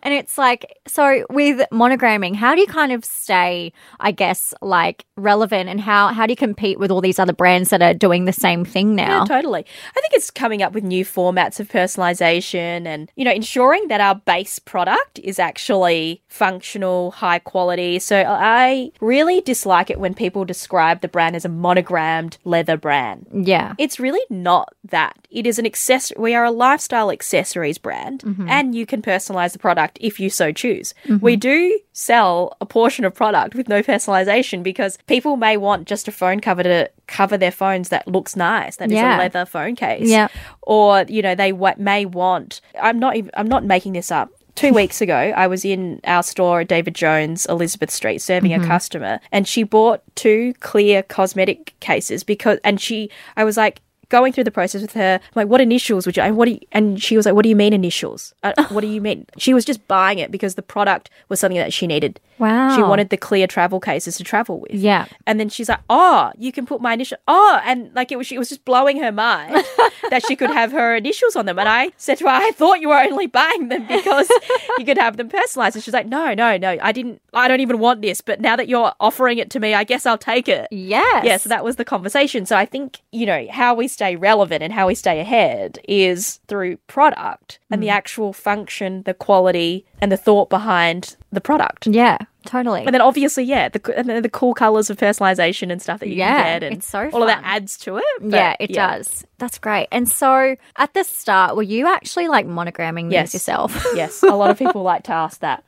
And 0.03 0.13
it's 0.13 0.37
like, 0.37 0.77
so 0.87 1.25
with 1.29 1.65
monogramming, 1.71 2.35
how 2.35 2.55
do 2.55 2.61
you 2.61 2.67
kind 2.67 2.91
of 2.91 3.03
stay, 3.03 3.73
I 3.99 4.11
guess, 4.11 4.53
like 4.61 5.05
relevant 5.17 5.69
and 5.69 5.81
how, 5.81 6.09
how 6.13 6.25
do 6.25 6.31
you 6.31 6.35
compete 6.37 6.79
with 6.79 6.91
all 6.91 7.01
these 7.01 7.19
other 7.19 7.33
brands 7.33 7.69
that 7.71 7.81
are 7.81 7.93
doing 7.93 8.25
the 8.25 8.31
same 8.33 8.63
thing 8.63 8.95
now? 8.95 9.19
Yeah, 9.21 9.25
totally. 9.25 9.44
I 9.53 10.01
think 10.01 10.13
it's 10.13 10.31
coming 10.31 10.61
up 10.61 10.73
with 10.73 10.83
new 10.83 11.05
formats 11.05 11.59
of 11.59 11.69
personalization 11.69 12.85
and, 12.85 13.11
you 13.15 13.25
know, 13.25 13.31
ensuring 13.31 13.87
that 13.87 14.01
our 14.01 14.15
base 14.15 14.59
product 14.59 15.19
is 15.19 15.39
actually 15.39 16.21
functional, 16.27 17.11
high 17.11 17.39
quality. 17.39 17.99
So 17.99 18.23
I 18.27 18.91
really 19.01 19.41
dislike 19.41 19.89
it 19.89 19.99
when 19.99 20.13
people 20.13 20.45
describe 20.45 21.01
the 21.01 21.07
brand 21.07 21.35
as 21.35 21.45
a 21.45 21.49
monogrammed 21.49 22.37
leather 22.43 22.77
brand. 22.77 23.27
yeah. 23.33 23.73
It's 23.77 23.99
really 23.99 24.25
not 24.29 24.73
that. 24.85 25.15
It 25.29 25.45
is 25.45 25.59
an 25.59 25.65
accessory. 25.65 26.19
We 26.19 26.35
are 26.35 26.45
a 26.45 26.51
lifestyle 26.51 27.11
accessories 27.11 27.77
brand, 27.77 28.21
mm-hmm. 28.21 28.49
and 28.49 28.73
you 28.73 28.85
can 28.85 29.01
personalize 29.01 29.53
the 29.53 29.59
product 29.59 29.97
if 30.01 30.19
you 30.19 30.29
so 30.29 30.51
choose. 30.51 30.93
Mm-hmm. 31.05 31.23
We 31.23 31.35
do 31.35 31.79
sell 31.93 32.55
a 32.61 32.65
portion 32.65 33.05
of 33.05 33.13
product 33.13 33.55
with 33.55 33.69
no 33.69 33.81
personalization 33.81 34.63
because 34.63 34.97
people 35.07 35.37
may 35.37 35.57
want 35.57 35.87
just 35.87 36.07
a 36.07 36.11
phone 36.11 36.39
cover 36.39 36.63
to 36.63 36.89
cover 37.07 37.37
their 37.37 37.51
phones 37.51 37.89
that 37.89 38.07
looks 38.07 38.35
nice. 38.35 38.77
That 38.77 38.89
is 38.89 38.95
Yeah. 38.95 39.17
a 39.17 39.19
leather 39.19 39.45
phone 39.45 39.75
case. 39.75 40.09
Yeah. 40.09 40.27
Or 40.61 41.05
you 41.07 41.21
know 41.21 41.35
they 41.35 41.51
wa- 41.51 41.75
may 41.77 42.05
want. 42.05 42.61
I'm 42.81 42.99
not. 42.99 43.15
Even, 43.15 43.31
I'm 43.35 43.47
not 43.47 43.63
making 43.63 43.93
this 43.93 44.11
up. 44.11 44.29
Two 44.55 44.73
weeks 44.81 45.01
ago, 45.01 45.15
I 45.35 45.47
was 45.47 45.65
in 45.65 45.99
our 46.05 46.23
store 46.23 46.61
at 46.61 46.67
David 46.67 46.95
Jones, 46.95 47.45
Elizabeth 47.47 47.91
Street, 47.91 48.19
serving 48.19 48.53
a 48.53 48.57
mm-hmm. 48.57 48.67
customer, 48.67 49.19
and 49.31 49.47
she 49.47 49.63
bought 49.63 50.01
two 50.15 50.53
clear 50.61 51.03
cosmetic 51.03 51.73
cases 51.79 52.23
because, 52.23 52.59
and 52.63 52.79
she, 52.79 53.09
I 53.35 53.43
was 53.43 53.57
like, 53.57 53.81
going 54.09 54.33
through 54.33 54.43
the 54.45 54.51
process 54.51 54.81
with 54.81 54.93
her, 54.93 55.19
I'm 55.21 55.31
like, 55.35 55.47
what 55.47 55.61
initials 55.61 56.05
would 56.05 56.17
you? 56.17 56.23
And 56.23 56.37
what 56.37 56.45
do 56.45 56.51
you, 56.51 56.59
and 56.71 57.01
she 57.01 57.17
was 57.17 57.25
like, 57.25 57.35
what 57.35 57.43
do 57.43 57.49
you 57.49 57.55
mean 57.55 57.73
initials? 57.73 58.33
Uh, 58.43 58.53
what 58.69 58.81
do 58.81 58.87
you 58.87 59.01
mean? 59.01 59.25
She 59.37 59.53
was 59.53 59.65
just 59.65 59.87
buying 59.87 60.19
it 60.19 60.31
because 60.31 60.55
the 60.55 60.61
product 60.61 61.09
was 61.29 61.39
something 61.39 61.57
that 61.57 61.73
she 61.73 61.87
needed. 61.87 62.19
Wow. 62.37 62.75
She 62.75 62.81
wanted 62.81 63.09
the 63.09 63.17
clear 63.17 63.47
travel 63.47 63.79
cases 63.79 64.17
to 64.17 64.23
travel 64.23 64.59
with. 64.59 64.73
Yeah. 64.73 65.05
And 65.25 65.39
then 65.39 65.49
she's 65.49 65.69
like, 65.69 65.79
"Oh, 65.89 66.31
you 66.37 66.51
can 66.51 66.65
put 66.65 66.81
my 66.81 66.93
initial." 66.93 67.17
Oh, 67.27 67.61
and 67.63 67.93
like 67.95 68.11
it 68.11 68.17
was, 68.17 68.31
it 68.31 68.37
was 68.37 68.49
just 68.49 68.65
blowing 68.65 69.01
her 69.01 69.11
mind 69.11 69.55
that 70.09 70.25
she 70.27 70.35
could 70.35 70.51
have 70.51 70.71
her 70.71 70.95
initials 70.95 71.35
on 71.35 71.45
them. 71.45 71.57
And 71.57 71.69
I 71.69 71.91
said 71.97 72.17
to 72.17 72.25
her, 72.25 72.29
"I 72.29 72.51
thought 72.51 72.81
you 72.81 72.89
were 72.89 72.99
only 72.99 73.27
buying 73.27 73.69
them 73.69 73.87
because 73.87 74.29
you 74.77 74.85
could 74.85 74.97
have 74.97 75.17
them 75.17 75.29
personalized." 75.29 75.75
And 75.77 75.83
she's 75.83 75.93
like, 75.93 76.07
"No, 76.07 76.33
no, 76.33 76.57
no, 76.57 76.77
I 76.81 76.91
didn't. 76.91 77.21
I 77.33 77.47
don't 77.47 77.61
even 77.61 77.79
want 77.79 78.01
this. 78.01 78.19
But 78.21 78.41
now 78.41 78.55
that 78.57 78.67
you're 78.67 78.93
offering 78.99 79.37
it 79.37 79.49
to 79.51 79.59
me, 79.59 79.73
I 79.73 79.85
guess 79.85 80.05
I'll 80.05 80.17
take 80.17 80.49
it." 80.49 80.67
Yes. 80.71 81.25
Yeah, 81.25 81.37
so 81.37 81.47
that 81.49 81.63
was 81.63 81.77
the 81.77 81.85
conversation. 81.85 82.45
So 82.45 82.57
I 82.57 82.65
think, 82.65 82.99
you 83.11 83.25
know, 83.25 83.47
how 83.49 83.73
we 83.73 83.87
stay 83.95 84.17
relevant 84.17 84.61
and 84.61 84.73
how 84.73 84.87
we 84.87 84.95
stay 84.95 85.21
ahead 85.21 85.79
is 85.87 86.41
through 86.47 86.75
product 86.87 87.59
and 87.71 87.81
the 87.81 87.87
mm. 87.87 87.91
actual 87.91 88.33
function, 88.33 89.03
the 89.03 89.13
quality, 89.13 89.85
and 90.01 90.11
the 90.11 90.17
thought 90.17 90.49
behind 90.49 91.15
the 91.31 91.39
product. 91.39 91.87
Yeah, 91.87 92.17
totally. 92.45 92.83
And 92.83 92.93
then 92.93 93.01
obviously, 93.01 93.45
yeah, 93.45 93.69
the 93.69 93.81
and 93.97 94.09
then 94.09 94.21
the 94.21 94.29
cool 94.29 94.53
colors 94.53 94.89
of 94.89 94.97
personalization 94.97 95.71
and 95.71 95.81
stuff 95.81 96.01
that 96.01 96.09
you 96.09 96.15
Yeah, 96.15 96.43
can 96.43 96.59
get, 96.59 96.63
and 96.63 96.77
it's 96.77 96.87
so 96.87 97.09
all 97.13 97.23
of 97.23 97.27
that 97.27 97.41
adds 97.43 97.77
to 97.79 97.97
it. 97.97 98.03
but 98.19 98.35
yeah, 98.35 98.55
it 98.59 98.73
does. 98.73 99.25
That's 99.37 99.57
great. 99.57 99.87
And 99.91 100.07
so 100.07 100.55
at 100.77 100.93
the 100.93 101.03
start, 101.03 101.55
were 101.55 101.63
you 101.63 101.87
actually 101.87 102.27
like 102.27 102.47
monogramming 102.47 103.11
Yes. 103.11 103.31
these 103.31 103.41
yourself? 103.41 103.85
Yes, 103.95 104.23
a 104.23 104.27
lot 104.35 104.49
of 104.49 104.57
people 104.57 104.83
like 104.83 105.03
to 105.03 105.13
ask 105.13 105.39
that. 105.41 105.63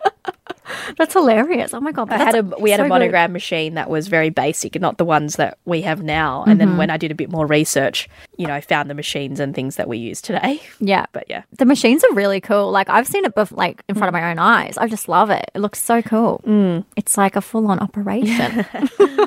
That's 0.97 1.13
hilarious. 1.13 1.73
Oh 1.73 1.79
my 1.79 1.91
god. 1.93 2.11
I 2.11 2.17
had 2.17 2.35
a 2.35 2.43
we 2.59 2.71
had 2.71 2.77
so 2.79 2.83
a 2.83 2.85
good. 2.87 2.89
monogram 2.89 3.31
machine 3.31 3.75
that 3.75 3.89
was 3.89 4.07
very 4.07 4.29
basic, 4.29 4.79
not 4.79 4.97
the 4.97 5.05
ones 5.05 5.37
that 5.37 5.57
we 5.65 5.81
have 5.81 6.03
now. 6.03 6.43
And 6.45 6.59
then 6.59 6.69
mm-hmm. 6.69 6.77
when 6.77 6.89
I 6.89 6.97
did 6.97 7.09
a 7.11 7.15
bit 7.15 7.29
more 7.31 7.45
research, 7.45 8.09
you 8.37 8.47
know, 8.47 8.53
I 8.53 8.59
found 8.61 8.89
the 8.89 8.93
machines 8.93 9.39
and 9.39 9.55
things 9.55 9.77
that 9.77 9.87
we 9.87 9.97
use 9.97 10.21
today. 10.21 10.61
Yeah. 10.79 11.05
But 11.11 11.25
yeah, 11.29 11.43
The 11.57 11.65
machines 11.65 12.03
are 12.03 12.13
really 12.13 12.39
cool. 12.41 12.71
Like 12.71 12.89
I've 12.89 13.07
seen 13.07 13.25
it 13.25 13.33
bef- 13.35 13.55
like 13.55 13.81
in 13.87 13.95
front 13.95 14.09
of 14.09 14.13
my 14.13 14.29
own 14.29 14.39
eyes. 14.39 14.77
I 14.77 14.87
just 14.87 15.07
love 15.09 15.29
it. 15.29 15.49
It 15.55 15.59
looks 15.59 15.81
so 15.81 16.01
cool. 16.01 16.41
Mm. 16.45 16.85
It's 16.95 17.17
like 17.17 17.35
a 17.35 17.41
full 17.41 17.67
on 17.67 17.79
operation. 17.79 18.65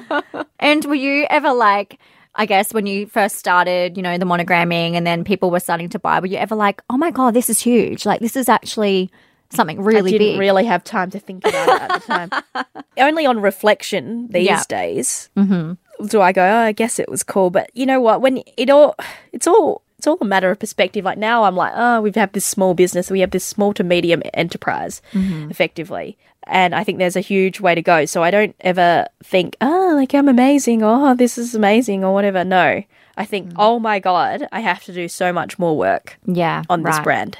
and 0.61 0.85
were 0.85 0.95
you 0.95 1.27
ever 1.31 1.53
like, 1.53 1.99
I 2.35 2.47
guess 2.47 2.73
when 2.73 2.87
you 2.87 3.07
first 3.07 3.37
started, 3.37 3.97
you 3.97 4.03
know, 4.03 4.17
the 4.17 4.25
monogramming, 4.25 4.95
and 4.95 5.07
then 5.07 5.25
people 5.25 5.51
were 5.51 5.61
starting 5.61 5.89
to 5.91 5.99
buy, 5.99 6.21
were 6.21 6.27
you 6.27 6.37
ever 6.39 6.55
like, 6.55 6.81
oh 6.89 6.97
my 6.97 7.11
god, 7.11 7.35
this 7.35 7.51
is 7.51 7.61
huge? 7.61 8.07
Like 8.07 8.21
this 8.21 8.37
is 8.37 8.49
actually 8.49 9.11
something 9.51 9.81
really 9.83 10.15
I 10.15 10.19
didn't 10.19 10.33
big. 10.35 10.39
really 10.41 10.65
have 10.65 10.85
time 10.85 11.11
to 11.11 11.19
think 11.19 11.45
about 11.45 11.69
it 11.69 11.83
at 11.91 12.01
the 12.01 12.07
time. 12.07 12.75
Only 12.99 13.27
on 13.27 13.41
reflection 13.41 14.29
these 14.29 14.47
Yeah. 14.47 14.63
days 14.69 15.29
mm-hmm. 15.37 16.07
do 16.07 16.21
I 16.21 16.31
go, 16.33 16.43
oh, 16.45 16.57
I 16.59 16.73
guess 16.73 16.99
it 17.01 17.09
was 17.09 17.25
cool. 17.25 17.51
But 17.51 17.71
you 17.75 17.85
know 17.85 18.01
what? 18.01 18.21
When 18.21 18.43
it 18.57 18.71
all, 18.71 18.95
it's 19.33 19.47
all. 19.47 19.83
It's 19.99 20.07
all 20.07 20.17
a 20.23 20.25
matter 20.25 20.51
of 20.51 20.59
perspective. 20.59 21.05
Like 21.05 21.19
now, 21.19 21.45
I'm 21.45 21.57
like, 21.57 21.75
oh, 21.77 22.01
we 22.01 22.11
have 22.15 22.33
this 22.33 22.47
small 22.47 22.73
business, 22.73 23.11
we 23.11 23.21
have 23.21 23.33
this 23.33 23.45
small 23.45 23.75
to 23.75 23.85
medium 23.85 24.23
enterprise, 24.33 25.03
mm-hmm. 25.13 25.51
effectively, 25.51 26.17
and 26.51 26.75
I 26.75 26.85
think 26.85 26.99
there's 26.99 27.17
a 27.17 27.21
huge 27.21 27.61
way 27.61 27.75
to 27.75 27.83
go. 27.83 28.05
So 28.05 28.23
I 28.23 28.31
don't 28.31 28.55
ever 28.61 29.07
think, 29.23 29.57
oh, 29.61 29.93
like 29.95 30.15
I'm 30.15 30.29
amazing, 30.29 30.83
or 30.83 31.11
oh, 31.11 31.15
this 31.15 31.39
is 31.39 31.55
amazing, 31.55 32.05
or 32.05 32.13
whatever. 32.13 32.45
No, 32.45 32.83
I 33.17 33.25
think, 33.25 33.53
oh 33.57 33.79
my 33.79 33.99
god, 33.99 34.47
I 34.53 34.61
have 34.61 34.83
to 34.85 34.93
do 34.93 35.09
so 35.09 35.33
much 35.33 35.59
more 35.59 35.77
work 35.77 36.19
yeah, 36.27 36.63
on 36.69 36.83
this 36.83 36.97
right. 36.97 37.05
brand. 37.05 37.39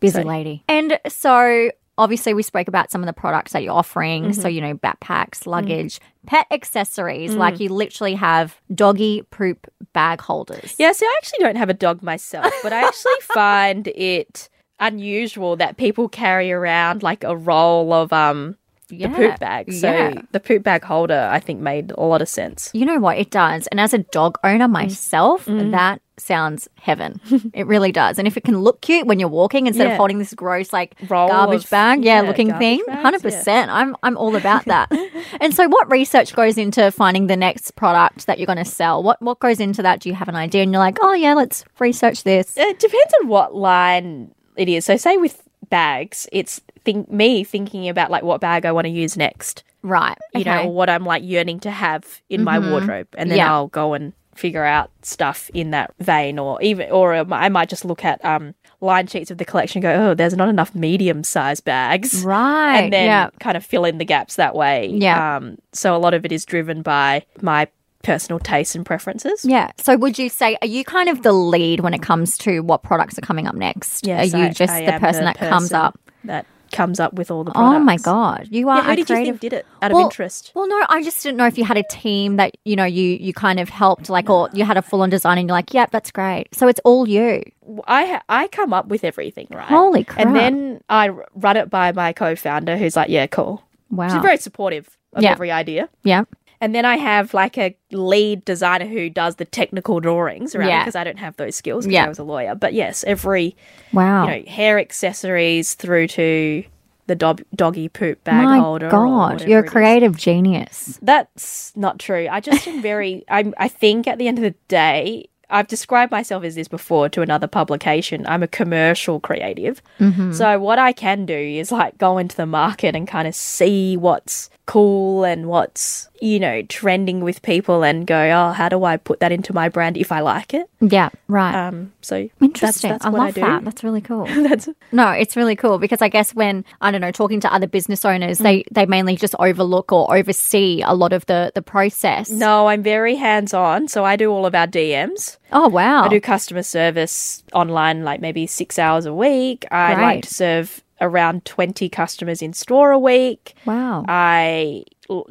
busy 0.00 0.22
lady. 0.22 0.64
And 0.68 0.98
so 1.08 1.70
obviously 1.98 2.32
we 2.32 2.42
spoke 2.42 2.66
about 2.66 2.90
some 2.90 3.02
of 3.02 3.06
the 3.06 3.12
products 3.12 3.52
that 3.52 3.62
you're 3.62 3.74
offering. 3.74 4.24
Mm-hmm. 4.24 4.40
So, 4.40 4.48
you 4.48 4.62
know, 4.62 4.74
backpacks, 4.74 5.46
luggage, 5.46 6.00
pet 6.26 6.46
accessories, 6.50 7.32
Mm. 7.34 7.36
like 7.36 7.60
you 7.60 7.68
literally 7.68 8.14
have 8.14 8.58
doggy 8.74 9.22
poop 9.30 9.66
bag 9.92 10.22
holders. 10.22 10.74
Yeah, 10.78 10.92
see, 10.92 11.04
I 11.04 11.14
actually 11.18 11.40
don't 11.40 11.56
have 11.56 11.68
a 11.68 11.74
dog 11.74 12.02
myself, 12.02 12.52
but 12.62 12.72
I 12.72 12.86
actually 12.86 13.20
find 13.34 13.88
it 13.88 14.48
unusual 14.80 15.56
that 15.56 15.76
people 15.76 16.08
carry 16.08 16.50
around 16.52 17.02
like 17.02 17.22
a 17.24 17.36
roll 17.36 17.92
of 17.92 18.12
um 18.12 18.56
the 18.88 19.06
poop 19.08 19.38
bag. 19.38 19.72
So 19.72 19.88
yeah. 19.88 20.22
the 20.32 20.40
poop 20.40 20.64
bag 20.64 20.82
holder, 20.82 21.28
I 21.30 21.38
think, 21.38 21.60
made 21.60 21.92
a 21.92 22.02
lot 22.02 22.22
of 22.22 22.28
sense. 22.28 22.70
You 22.74 22.84
know 22.84 22.98
what? 22.98 23.18
It 23.18 23.30
does. 23.30 23.68
And 23.68 23.78
as 23.78 23.94
a 23.94 23.98
dog 23.98 24.36
owner 24.42 24.66
Mm. 24.66 24.72
myself, 24.72 25.44
that 25.46 26.02
sounds 26.16 26.66
heaven. 26.74 27.20
it 27.54 27.68
really 27.68 27.92
does. 27.92 28.18
And 28.18 28.26
if 28.26 28.36
it 28.36 28.42
can 28.42 28.58
look 28.62 28.80
cute 28.80 29.06
when 29.06 29.20
you're 29.20 29.28
walking 29.28 29.68
instead 29.68 29.86
Yeah. 29.86 29.92
of 29.92 29.96
holding 29.96 30.18
this 30.18 30.34
gross 30.34 30.72
like 30.72 30.96
Roll 31.08 31.28
garbage 31.28 31.64
of- 31.66 31.70
bag, 31.70 32.04
yeah, 32.04 32.22
yeah, 32.22 32.26
looking 32.28 32.52
thing, 32.58 32.82
hundred 32.90 33.22
percent. 33.22 33.70
I'm 33.70 33.94
I'm 34.02 34.16
all 34.16 34.34
about 34.34 34.64
that. 34.64 34.90
and 35.40 35.54
so, 35.54 35.68
what 35.68 35.88
research 35.88 36.34
goes 36.34 36.58
into 36.58 36.90
finding 36.90 37.28
the 37.28 37.36
next 37.36 37.76
product 37.76 38.26
that 38.26 38.40
you're 38.40 38.46
going 38.46 38.58
to 38.58 38.64
sell? 38.64 39.04
What 39.04 39.22
what 39.22 39.38
goes 39.38 39.60
into 39.60 39.82
that? 39.82 40.00
Do 40.00 40.08
you 40.08 40.16
have 40.16 40.28
an 40.28 40.34
idea? 40.36 40.64
And 40.64 40.72
you're 40.72 40.80
like, 40.80 40.98
oh 41.00 41.12
yeah, 41.14 41.34
let's 41.34 41.64
research 41.78 42.24
this. 42.24 42.54
It 42.56 42.80
depends 42.80 43.14
on 43.22 43.28
what 43.28 43.54
line 43.54 44.32
it 44.60 44.68
is. 44.68 44.84
So, 44.84 44.96
say 44.96 45.16
with 45.16 45.42
bags, 45.70 46.28
it's 46.32 46.60
think 46.84 47.10
me 47.10 47.44
thinking 47.44 47.88
about 47.88 48.10
like 48.10 48.22
what 48.22 48.40
bag 48.40 48.64
I 48.64 48.72
want 48.72 48.84
to 48.86 48.90
use 48.90 49.16
next. 49.16 49.62
Right. 49.82 50.16
You 50.34 50.44
know, 50.44 50.52
okay. 50.52 50.64
Mm-hmm. 50.66 50.74
what 50.74 50.90
I'm 50.90 51.04
like 51.06 51.22
yearning 51.24 51.60
to 51.60 51.70
have 51.70 52.20
in 52.28 52.44
my 52.44 52.58
wardrobe, 52.58 53.08
and 53.16 53.30
then 53.30 53.38
Yeah. 53.38 53.52
I'll 53.52 53.68
go 53.68 53.94
and 53.94 54.12
figure 54.34 54.64
out 54.64 54.90
stuff 55.02 55.50
in 55.54 55.70
that 55.72 55.92
vein, 56.00 56.38
or 56.38 56.60
even, 56.62 56.90
or 56.90 57.14
I 57.14 57.48
might 57.48 57.68
just 57.68 57.84
look 57.84 58.04
at 58.04 58.22
um 58.24 58.54
line 58.82 59.06
sheets 59.06 59.30
of 59.30 59.36
the 59.38 59.44
collection, 59.44 59.78
and 59.78 59.82
go, 59.82 60.10
oh, 60.10 60.14
there's 60.14 60.34
not 60.36 60.48
enough 60.48 60.74
medium 60.74 61.22
size 61.24 61.60
bags, 61.60 62.24
Right. 62.24 62.76
and 62.78 62.92
then 62.92 63.06
yeah. 63.06 63.30
kind 63.38 63.56
of 63.56 63.64
fill 63.64 63.84
in 63.84 63.98
the 63.98 64.04
gaps 64.04 64.36
that 64.36 64.54
way. 64.54 64.88
Yeah. 64.88 65.36
Um. 65.36 65.56
So 65.72 65.94
a 65.96 65.98
lot 65.98 66.14
of 66.14 66.24
it 66.26 66.32
is 66.32 66.44
driven 66.44 66.82
by 66.82 67.24
my 67.40 67.68
personal 68.02 68.38
tastes 68.38 68.74
and 68.74 68.84
preferences. 68.86 69.44
Yeah. 69.44 69.70
So 69.78 69.96
would 69.96 70.18
you 70.18 70.28
say 70.28 70.56
are 70.62 70.66
you 70.68 70.84
kind 70.84 71.08
of 71.08 71.22
the 71.22 71.32
lead 71.32 71.80
when 71.80 71.94
it 71.94 72.02
comes 72.02 72.38
to 72.38 72.60
what 72.60 72.82
products 72.82 73.18
are 73.18 73.22
coming 73.22 73.46
up 73.46 73.54
next? 73.54 74.06
Yes, 74.06 74.32
are 74.34 74.38
you 74.38 74.44
I- 74.46 74.50
just 74.50 74.72
I 74.72 74.86
the 74.86 74.98
person 74.98 75.24
that 75.24 75.36
comes 75.38 75.72
up? 75.72 75.98
that 76.24 76.46
comes 76.72 77.00
up 77.00 77.12
with 77.14 77.32
all 77.32 77.42
the 77.42 77.50
products. 77.50 77.76
Oh 77.76 77.80
my 77.80 77.96
god, 77.96 78.46
you 78.50 78.68
are 78.68 78.76
Yeah, 78.78 78.84
who 78.84 78.90
a 78.92 78.96
did 78.96 79.08
you 79.10 79.14
creative. 79.16 79.40
think 79.40 79.40
did 79.40 79.52
it 79.54 79.66
out 79.82 79.90
Well- 79.92 80.02
of 80.02 80.06
interest? 80.06 80.52
Well, 80.54 80.68
no, 80.68 80.80
I 80.88 81.02
just 81.02 81.20
didn't 81.22 81.36
know 81.38 81.46
if 81.46 81.58
you 81.58 81.64
had 81.64 81.76
a 81.76 81.82
team 81.82 82.36
that 82.36 82.54
you 82.64 82.76
know 82.76 82.84
you 82.84 83.02
you 83.20 83.32
kind 83.32 83.58
of 83.58 83.68
helped, 83.68 84.08
like, 84.08 84.30
or 84.30 84.48
you 84.52 84.64
had 84.64 84.76
a 84.76 84.82
full 84.82 85.02
on 85.02 85.10
design, 85.10 85.36
and 85.38 85.48
you're 85.48 85.56
like, 85.56 85.74
"Yep, 85.74 85.90
that's 85.90 86.10
great." 86.12 86.54
So 86.54 86.68
it's 86.68 86.80
all 86.84 87.08
you. 87.08 87.42
I 87.88 88.20
I 88.28 88.46
come 88.48 88.72
up 88.72 88.86
with 88.86 89.02
everything, 89.04 89.48
right? 89.50 89.66
Holy 89.66 90.04
crap. 90.04 90.24
And 90.26 90.36
then 90.36 90.80
I 90.88 91.08
run 91.34 91.56
it 91.56 91.70
by 91.70 91.90
my 91.92 92.12
co-founder, 92.12 92.76
who's 92.76 92.94
like, 92.96 93.08
"Yeah, 93.10 93.26
cool." 93.26 93.62
Wow. 93.90 94.08
She's 94.08 94.22
very 94.22 94.36
supportive 94.36 94.96
of 95.14 95.24
Yeah. 95.24 95.32
every 95.32 95.50
idea. 95.50 95.88
yeah. 96.04 96.22
And 96.60 96.74
then 96.74 96.84
I 96.84 96.96
have 96.96 97.32
like 97.32 97.56
a 97.56 97.74
lead 97.90 98.44
designer 98.44 98.86
who 98.86 99.08
does 99.08 99.36
the 99.36 99.44
technical 99.46 99.98
drawings 100.00 100.54
around 100.54 100.68
Yeah. 100.68 100.80
because 100.82 100.96
I 100.96 101.04
don't 101.04 101.18
have 101.18 101.36
those 101.36 101.56
skills 101.56 101.84
because 101.86 101.94
Yeah. 101.94 102.04
I 102.04 102.08
was 102.08 102.18
a 102.18 102.22
lawyer. 102.24 102.54
But 102.54 102.74
yes, 102.74 103.02
every 103.06 103.56
Wow. 103.92 104.26
you 104.28 104.30
know 104.44 104.50
hair 104.50 104.78
accessories 104.78 105.74
through 105.74 106.08
to 106.08 106.64
the 107.06 107.14
dog- 107.16 107.42
doggy 107.56 107.88
poop 107.88 108.22
bag 108.24 108.44
my 108.44 108.58
holder. 108.58 108.88
god, 108.88 109.42
you're 109.48 109.60
a 109.60 109.66
creative 109.66 110.16
genius. 110.16 110.98
That's 111.02 111.72
not 111.74 111.98
true. 111.98 112.28
I 112.30 112.40
just 112.40 112.68
am 112.68 112.80
very. 112.82 113.24
I 113.30 113.52
I 113.58 113.66
think 113.68 114.06
at 114.06 114.18
the 114.18 114.28
end 114.28 114.38
of 114.38 114.44
the 114.44 114.54
day, 114.68 115.28
I've 115.52 115.66
described 115.66 116.12
myself 116.12 116.44
as 116.44 116.54
this 116.54 116.68
before 116.68 117.08
to 117.08 117.22
another 117.22 117.48
publication. 117.48 118.24
I'm 118.28 118.44
a 118.44 118.46
commercial 118.46 119.18
creative, 119.18 119.82
Mm-hmm. 119.98 120.30
so 120.32 120.60
what 120.60 120.78
I 120.78 120.92
can 120.92 121.26
do 121.26 121.34
is 121.34 121.72
like 121.72 121.98
go 121.98 122.18
into 122.18 122.36
the 122.36 122.46
market 122.46 122.94
and 122.94 123.08
kind 123.08 123.26
of 123.26 123.34
see 123.34 123.96
what's 123.96 124.48
cool 124.70 125.24
and 125.24 125.46
what's 125.46 126.08
you 126.20 126.38
know 126.38 126.62
trending 126.62 127.20
with 127.20 127.42
people, 127.42 127.82
and 127.82 128.06
go, 128.06 128.16
oh, 128.16 128.52
how 128.52 128.68
do 128.68 128.84
I 128.84 128.96
put 128.96 129.20
that 129.20 129.32
into 129.32 129.52
my 129.52 129.68
brand 129.68 129.96
if 129.96 130.12
I 130.12 130.20
like 130.20 130.54
it? 130.54 130.70
Yeah. 130.80 131.08
Right. 131.26 131.54
Um, 131.54 131.92
so 132.02 132.28
Interesting. 132.40 132.90
That's, 132.90 133.04
that's 133.04 133.06
I 133.06 133.08
love 133.08 133.28
I 133.28 133.40
that. 133.40 133.64
That's 133.64 133.82
really 133.82 134.00
cool. 134.00 134.26
That's 134.48 134.68
No, 134.92 135.10
it's 135.10 135.36
really 135.36 135.56
cool 135.56 135.78
because 135.78 136.02
I 136.02 136.08
guess 136.08 136.34
when 136.34 136.64
I 136.80 136.90
don't 136.90 137.00
know, 137.00 137.10
talking 137.10 137.40
to 137.40 137.52
other 137.52 137.66
business 137.66 138.04
owners, 138.04 138.38
they 138.38 138.64
they 138.70 138.86
mainly 138.86 139.16
just 139.16 139.34
overlook 139.38 139.92
or 139.92 140.14
oversee 140.14 140.82
a 140.84 140.94
lot 140.94 141.12
of 141.12 141.26
the 141.26 141.50
the 141.54 141.62
process. 141.62 142.30
no, 142.30 142.68
I'm 142.68 142.82
very 142.82 143.16
hands 143.16 143.52
on, 143.52 143.88
so 143.88 144.04
I 144.04 144.16
do 144.16 144.30
all 144.30 144.46
of 144.46 144.54
our 144.54 144.68
DMs. 144.68 145.38
Oh 145.52 145.68
wow. 145.68 146.04
I 146.04 146.08
do 146.08 146.20
customer 146.20 146.62
service 146.62 147.42
online, 147.52 148.04
like 148.04 148.20
maybe 148.20 148.46
six 148.46 148.78
hours 148.78 149.06
a 149.06 149.14
week. 149.14 149.66
I 149.70 149.94
Great. 149.94 150.02
like 150.02 150.22
to 150.24 150.34
serve 150.34 150.84
around 151.00 151.44
20 151.44 151.88
customers 151.88 152.42
in 152.42 152.52
store 152.52 152.90
a 152.90 152.98
week. 152.98 153.54
Wow. 153.66 154.04
I 154.08 154.84